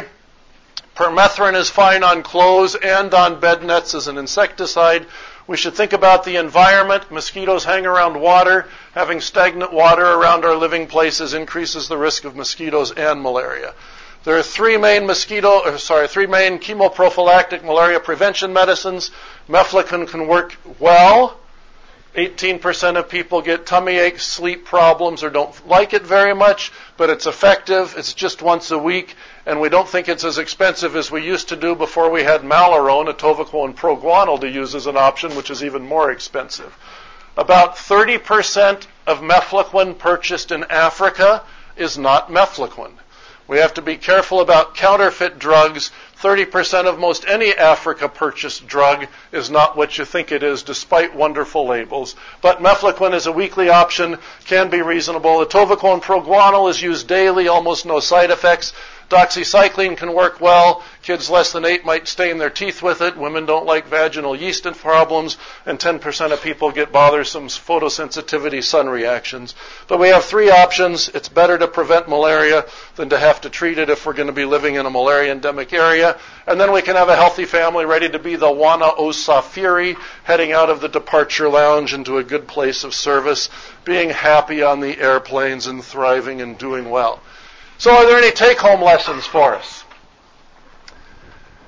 [0.95, 5.05] Permethrin is fine on clothes and on bed nets as an insecticide.
[5.45, 7.11] We should think about the environment.
[7.11, 8.69] Mosquitoes hang around water.
[8.93, 13.73] Having stagnant water around our living places increases the risk of mosquitoes and malaria.
[14.25, 19.11] There are three main mosquito, uh, sorry, three main chemoprophylactic malaria prevention medicines.
[19.47, 21.39] Mefloquine can work well.
[22.15, 27.09] 18% of people get tummy aches, sleep problems, or don't like it very much, but
[27.09, 27.93] it's effective.
[27.97, 29.15] It's just once a week,
[29.45, 32.41] and we don't think it's as expensive as we used to do before we had
[32.41, 36.75] Malarone, atovaquone, and proguanil to use as an option, which is even more expensive.
[37.37, 41.43] About 30% of mefloquine purchased in Africa
[41.77, 42.97] is not mefloquine.
[43.49, 45.89] We have to be careful about counterfeit drugs.
[46.21, 51.15] 30% of most any Africa purchased drug is not what you think it is, despite
[51.15, 52.15] wonderful labels.
[52.43, 55.43] But mefloquine is a weekly option, can be reasonable.
[55.43, 58.71] Atovaquone proguanil is used daily, almost no side effects.
[59.09, 60.83] Doxycycline can work well.
[61.01, 63.17] Kids less than eight might stain their teeth with it.
[63.17, 68.87] Women don't like vaginal yeast and problems, and 10% of people get bothersome photosensitivity sun
[68.87, 69.55] reactions.
[69.87, 71.09] But we have three options.
[71.09, 72.65] It's better to prevent malaria
[72.97, 75.31] than to have to treat it if we're going to be living in a malaria
[75.31, 76.19] endemic area.
[76.45, 80.51] And then we can have a healthy family ready to be the Wana Osafiri, heading
[80.51, 83.49] out of the departure lounge into a good place of service,
[83.85, 87.21] being happy on the airplanes and thriving and doing well.
[87.79, 89.85] So, are there any take home lessons for us?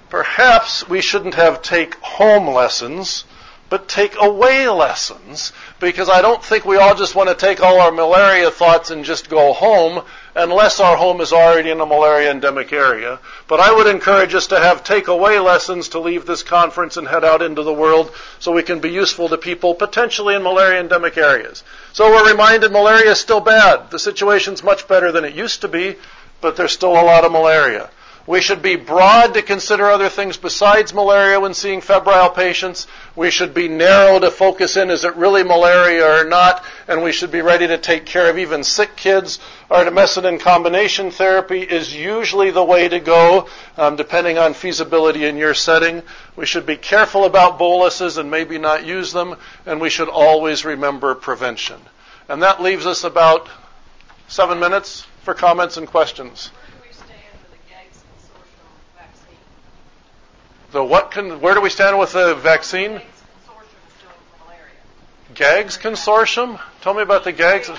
[0.10, 3.24] Perhaps we shouldn't have take home lessons,
[3.72, 7.80] but take away lessons, because I don't think we all just want to take all
[7.80, 10.04] our malaria thoughts and just go home
[10.36, 13.18] unless our home is already in a malaria endemic area.
[13.48, 17.08] But I would encourage us to have take away lessons to leave this conference and
[17.08, 20.82] head out into the world so we can be useful to people potentially in malaria
[20.82, 21.64] endemic areas.
[21.94, 23.90] So we're reminded malaria is still bad.
[23.90, 25.96] The situation's much better than it used to be,
[26.42, 27.90] but there's still a lot of malaria.
[28.28, 32.86] We should be broad to consider other things besides malaria when seeing febrile patients.
[33.16, 37.12] We should be narrow to focus in is it really malaria or not, and we
[37.12, 39.40] should be ready to take care of even sick kids.
[39.72, 45.56] Artemisinin combination therapy is usually the way to go, um, depending on feasibility in your
[45.56, 46.04] setting.
[46.36, 50.64] We should be careful about boluses and maybe not use them, and we should always
[50.64, 51.82] remember prevention.
[52.30, 53.50] And that leaves us about
[54.28, 56.52] seven minutes for comments and questions.
[60.72, 61.12] The what?
[61.12, 63.02] Can, where do we stand with the vaccine?
[65.34, 66.62] GAGS consortium?
[66.82, 67.70] Tell me about the GAGS.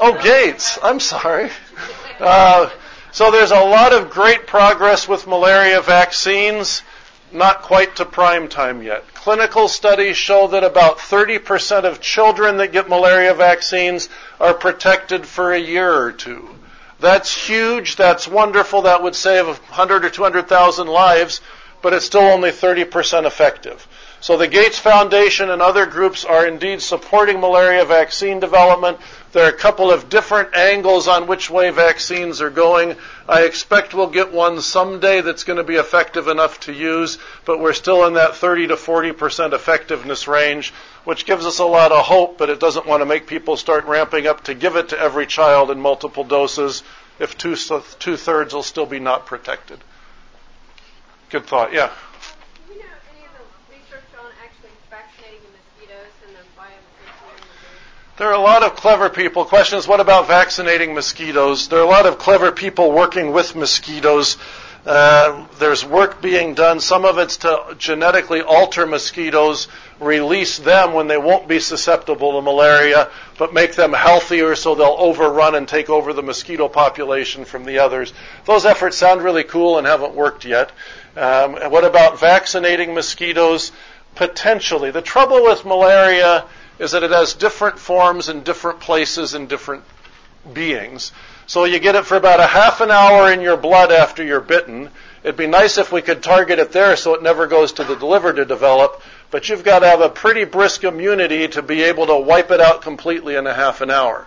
[0.00, 0.78] Oh, Gates.
[0.82, 1.50] I'm sorry.
[2.18, 2.68] Uh,
[3.12, 6.82] so there's a lot of great progress with malaria vaccines,
[7.32, 9.06] not quite to prime time yet.
[9.14, 14.08] Clinical studies show that about 30% of children that get malaria vaccines
[14.40, 16.48] are protected for a year or two.
[16.98, 17.94] That's huge.
[17.94, 18.82] That's wonderful.
[18.82, 21.40] That would save 100 or 200,000 lives
[21.82, 23.86] but it's still only 30% effective.
[24.20, 28.98] So the Gates Foundation and other groups are indeed supporting malaria vaccine development.
[29.30, 32.96] There are a couple of different angles on which way vaccines are going.
[33.28, 37.60] I expect we'll get one someday that's going to be effective enough to use, but
[37.60, 40.72] we're still in that 30 to 40% effectiveness range,
[41.04, 43.84] which gives us a lot of hope, but it doesn't want to make people start
[43.84, 46.82] ramping up to give it to every child in multiple doses
[47.20, 47.56] if two,
[47.98, 49.78] two thirds will still be not protected.
[51.30, 51.74] Good thought.
[51.74, 51.88] Yeah.
[52.68, 58.16] Do we know any of the research on actually vaccinating the mosquitoes and the biosecurity?
[58.16, 59.44] There are a lot of clever people.
[59.44, 61.68] Question is, what about vaccinating mosquitoes?
[61.68, 64.38] There are a lot of clever people working with mosquitoes.
[64.86, 66.80] Uh, there's work being done.
[66.80, 69.68] Some of it's to genetically alter mosquitoes,
[70.00, 74.96] release them when they won't be susceptible to malaria, but make them healthier so they'll
[74.98, 78.14] overrun and take over the mosquito population from the others.
[78.46, 80.72] Those efforts sound really cool and haven't worked yet.
[81.18, 83.72] Um, what about vaccinating mosquitoes?
[84.14, 84.90] Potentially.
[84.90, 86.44] The trouble with malaria
[86.78, 89.82] is that it has different forms in different places in different
[90.52, 91.12] beings.
[91.46, 94.40] So you get it for about a half an hour in your blood after you're
[94.40, 94.90] bitten.
[95.24, 97.94] It'd be nice if we could target it there so it never goes to the
[97.94, 102.06] liver to develop, but you've got to have a pretty brisk immunity to be able
[102.06, 104.26] to wipe it out completely in a half an hour.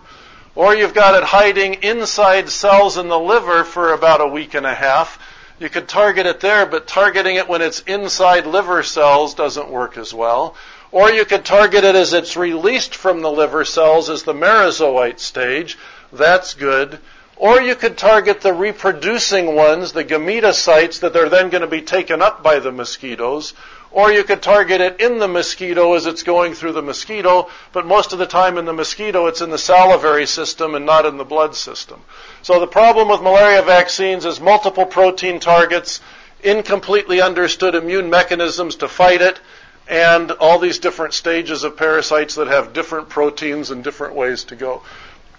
[0.55, 4.65] Or you've got it hiding inside cells in the liver for about a week and
[4.65, 5.17] a half.
[5.62, 9.95] You could target it there, but targeting it when it's inside liver cells doesn't work
[9.95, 10.55] as well.
[10.91, 15.20] Or you could target it as it's released from the liver cells as the merozoite
[15.20, 15.78] stage.
[16.12, 16.97] That's good.
[17.36, 21.84] Or you could target the reproducing ones, the gametocytes, that are then going to be
[21.84, 23.53] taken up by the mosquitoes.
[23.91, 27.85] Or you could target it in the mosquito as it's going through the mosquito, but
[27.85, 31.17] most of the time in the mosquito it's in the salivary system and not in
[31.17, 32.01] the blood system.
[32.41, 35.99] So the problem with malaria vaccines is multiple protein targets,
[36.41, 39.41] incompletely understood immune mechanisms to fight it,
[39.89, 44.55] and all these different stages of parasites that have different proteins and different ways to
[44.55, 44.83] go.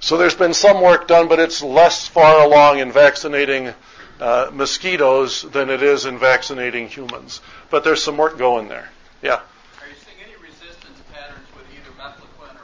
[0.00, 3.72] So there's been some work done, but it's less far along in vaccinating
[4.20, 7.40] uh, mosquitoes than it is in vaccinating humans.
[7.72, 8.90] But there's some work going there.
[9.22, 9.36] Yeah.
[9.36, 12.54] Are you seeing any resistance patterns with either mefloquine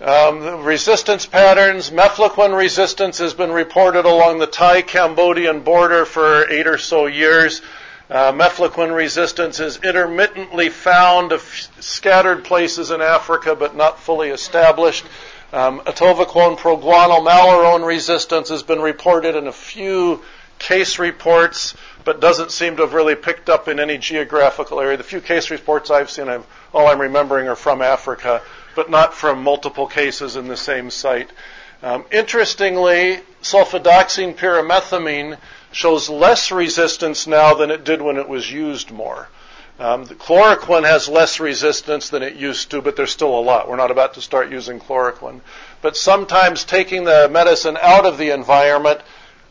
[0.00, 0.58] or?
[0.60, 6.78] Um, resistance patterns, mefloquine resistance has been reported along the Thai-Cambodian border for eight or
[6.78, 7.60] so years.
[8.08, 11.42] Uh, mefloquine resistance is intermittently found of
[11.80, 15.04] scattered places in Africa, but not fully established.
[15.52, 20.22] Um, atovaquone proguanil Malarone resistance has been reported in a few
[20.62, 24.96] case reports, but doesn't seem to have really picked up in any geographical area.
[24.96, 28.40] The few case reports I've seen, I've, all I'm remembering are from Africa,
[28.76, 31.30] but not from multiple cases in the same site.
[31.82, 35.36] Um, interestingly, sulfadoxine pyrimethamine
[35.72, 39.28] shows less resistance now than it did when it was used more.
[39.80, 43.68] Um, the chloroquine has less resistance than it used to, but there's still a lot.
[43.68, 45.40] We're not about to start using chloroquine.
[45.80, 49.00] But sometimes taking the medicine out of the environment,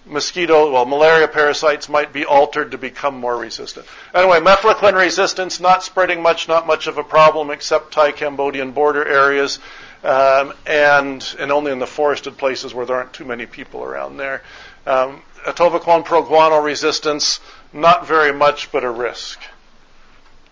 [0.06, 3.86] mosquito, well, malaria parasites might be altered to become more resistant.
[4.14, 9.60] Anyway, mefloquine resistance not spreading much, not much of a problem except Thai-Cambodian border areas,
[10.04, 14.18] um, and and only in the forested places where there aren't too many people around
[14.18, 14.42] there.
[14.86, 17.40] Um, atovaquone proguanil resistance,
[17.72, 19.40] not very much, but a risk.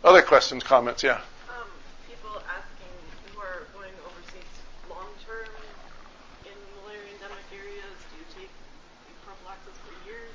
[0.04, 1.04] Other questions, comments?
[1.04, 1.20] Yeah.
[1.50, 1.68] Um,
[2.08, 2.94] people asking
[3.34, 4.48] who are going overseas
[4.90, 5.50] long term
[6.46, 8.52] in malaria endemic areas, do you take
[9.26, 10.32] prophylaxis for years?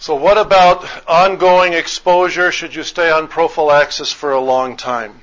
[0.00, 2.52] So, what about ongoing exposure?
[2.52, 5.20] Should you stay on prophylaxis for a long time?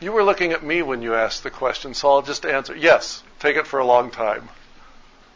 [0.00, 3.22] You were looking at me when you asked the question, so I'll just answer yes,
[3.38, 4.48] take it for a long time.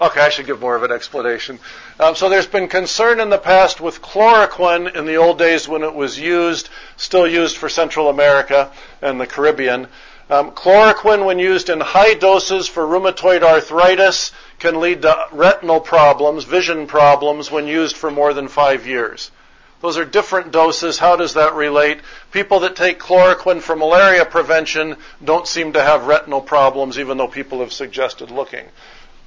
[0.01, 1.61] Okay, I should give more of an explanation.
[2.01, 5.85] Um, so there's been concern in the past with chloroquine in the old days when
[5.85, 9.87] it was used, still used for Central America and the Caribbean.
[10.31, 16.45] Um, chloroquine, when used in high doses for rheumatoid arthritis, can lead to retinal problems,
[16.45, 19.31] vision problems, when used for more than five years.
[19.81, 20.99] Those are different doses.
[20.99, 22.01] How does that relate?
[22.33, 27.29] People that take chloroquine for malaria prevention don't seem to have retinal problems, even though
[27.29, 28.67] people have suggested looking.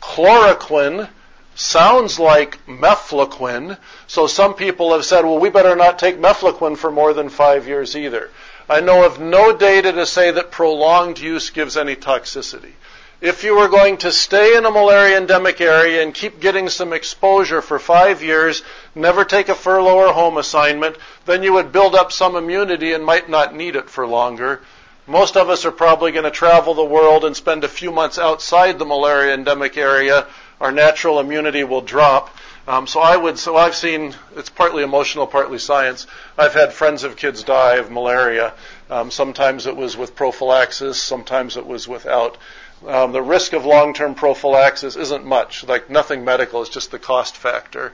[0.02, 1.10] Chloroquine
[1.56, 3.78] sounds like mefloquine,
[4.08, 7.68] so some people have said, well, we better not take mefloquine for more than five
[7.68, 8.30] years either.
[8.72, 12.72] I know of no data to say that prolonged use gives any toxicity.
[13.20, 16.94] If you were going to stay in a malaria endemic area and keep getting some
[16.94, 18.64] exposure for five years,
[18.96, 20.96] never take a furlough or home assignment,
[21.26, 24.62] then you would build up some immunity and might not need it for longer.
[25.06, 28.18] Most of us are probably going to travel the world and spend a few months
[28.18, 30.28] outside the malaria endemic area.
[30.62, 32.34] Our natural immunity will drop.
[32.68, 36.06] Um, so I would, so I've seen, it's partly emotional, partly science.
[36.38, 38.54] I've had friends of kids die of malaria.
[38.90, 42.38] Um, sometimes it was with prophylaxis, sometimes it was without.
[42.86, 47.36] Um, the risk of long-term prophylaxis isn't much, like nothing medical, it's just the cost
[47.36, 47.94] factor.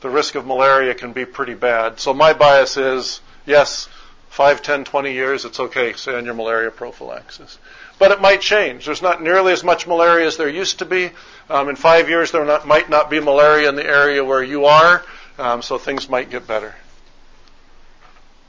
[0.00, 2.00] The risk of malaria can be pretty bad.
[2.00, 3.88] So my bias is, yes,
[4.30, 7.58] 5, 10, 20 years, it's okay, say on your malaria prophylaxis.
[7.98, 8.86] But it might change.
[8.86, 11.10] There's not nearly as much malaria as there used to be.
[11.50, 14.66] Um, in five years, there not, might not be malaria in the area where you
[14.66, 15.04] are,
[15.36, 16.76] um, so things might get better.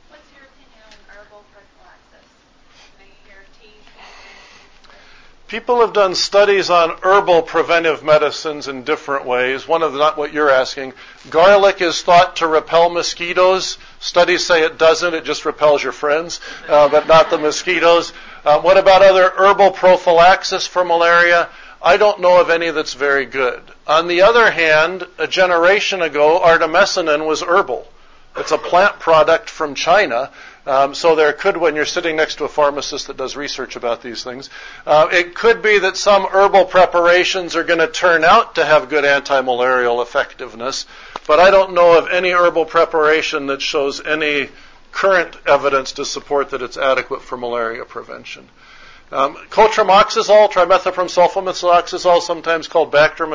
[0.08, 2.28] What's your opinion on herbal prophylaxis?
[5.48, 9.66] People have done studies on herbal preventive medicines in different ways.
[9.66, 10.92] One of the, not what you're asking.
[11.28, 13.78] Garlic is thought to repel mosquitoes.
[13.98, 15.12] Studies say it doesn't.
[15.12, 16.38] It just repels your friends,
[16.68, 18.12] uh, but not the mosquitoes.
[18.44, 21.48] Uh, what about other herbal prophylaxis for malaria?
[21.82, 23.60] I don't know of any that's very good.
[23.86, 27.88] On the other hand, a generation ago, artemisinin was herbal.
[28.36, 30.30] It's a plant product from China.
[30.64, 34.00] Um, so there could, when you're sitting next to a pharmacist that does research about
[34.00, 34.48] these things,
[34.86, 38.88] uh, it could be that some herbal preparations are going to turn out to have
[38.88, 40.86] good anti-malarial effectiveness,
[41.26, 44.50] but I don't know of any herbal preparation that shows any
[44.92, 48.48] current evidence to support that it's adequate for malaria prevention.
[49.12, 53.34] Um, cotrimoxazole, trimethoprim sulfamethoxazole, sometimes called Bactrim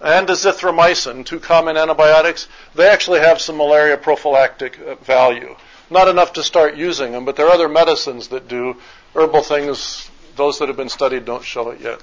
[0.00, 5.56] and azithromycin, two common antibiotics, they actually have some malaria prophylactic uh, value.
[5.90, 8.76] Not enough to start using them, but there are other medicines that do.
[9.14, 12.02] Herbal things, those that have been studied don't show it yet.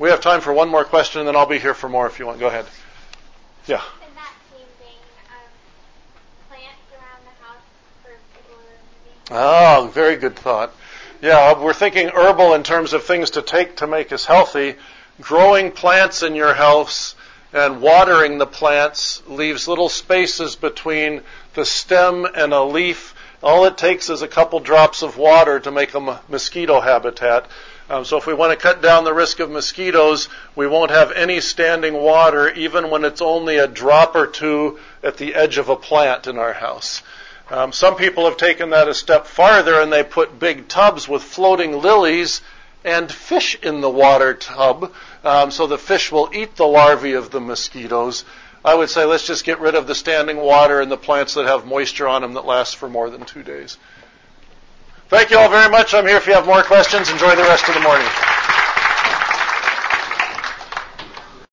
[0.00, 2.18] We have time for one more question, and then I'll be here for more if
[2.18, 2.40] you want.
[2.40, 2.66] Go ahead.
[3.66, 3.80] Yeah.
[9.30, 10.72] Oh, very good thought.
[11.22, 14.74] Yeah, we're thinking herbal in terms of things to take to make us healthy.
[15.18, 17.14] Growing plants in your house
[17.54, 21.22] and watering the plants leaves little spaces between
[21.54, 23.14] the stem and a leaf.
[23.42, 27.46] All it takes is a couple drops of water to make a mosquito habitat.
[27.88, 31.12] Um, so if we want to cut down the risk of mosquitoes, we won't have
[31.12, 35.70] any standing water, even when it's only a drop or two at the edge of
[35.70, 37.02] a plant in our house.
[37.48, 41.22] Um, some people have taken that a step farther and they put big tubs with
[41.22, 42.40] floating lilies
[42.84, 44.92] and fish in the water tub,
[45.24, 48.24] um, so the fish will eat the larvae of the mosquitoes.
[48.64, 51.46] I would say let's just get rid of the standing water and the plants that
[51.46, 53.76] have moisture on them that last for more than two days.
[55.08, 55.94] Thank you all very much.
[55.94, 57.10] I'm here if you have more questions.
[57.10, 58.06] Enjoy the rest of the morning.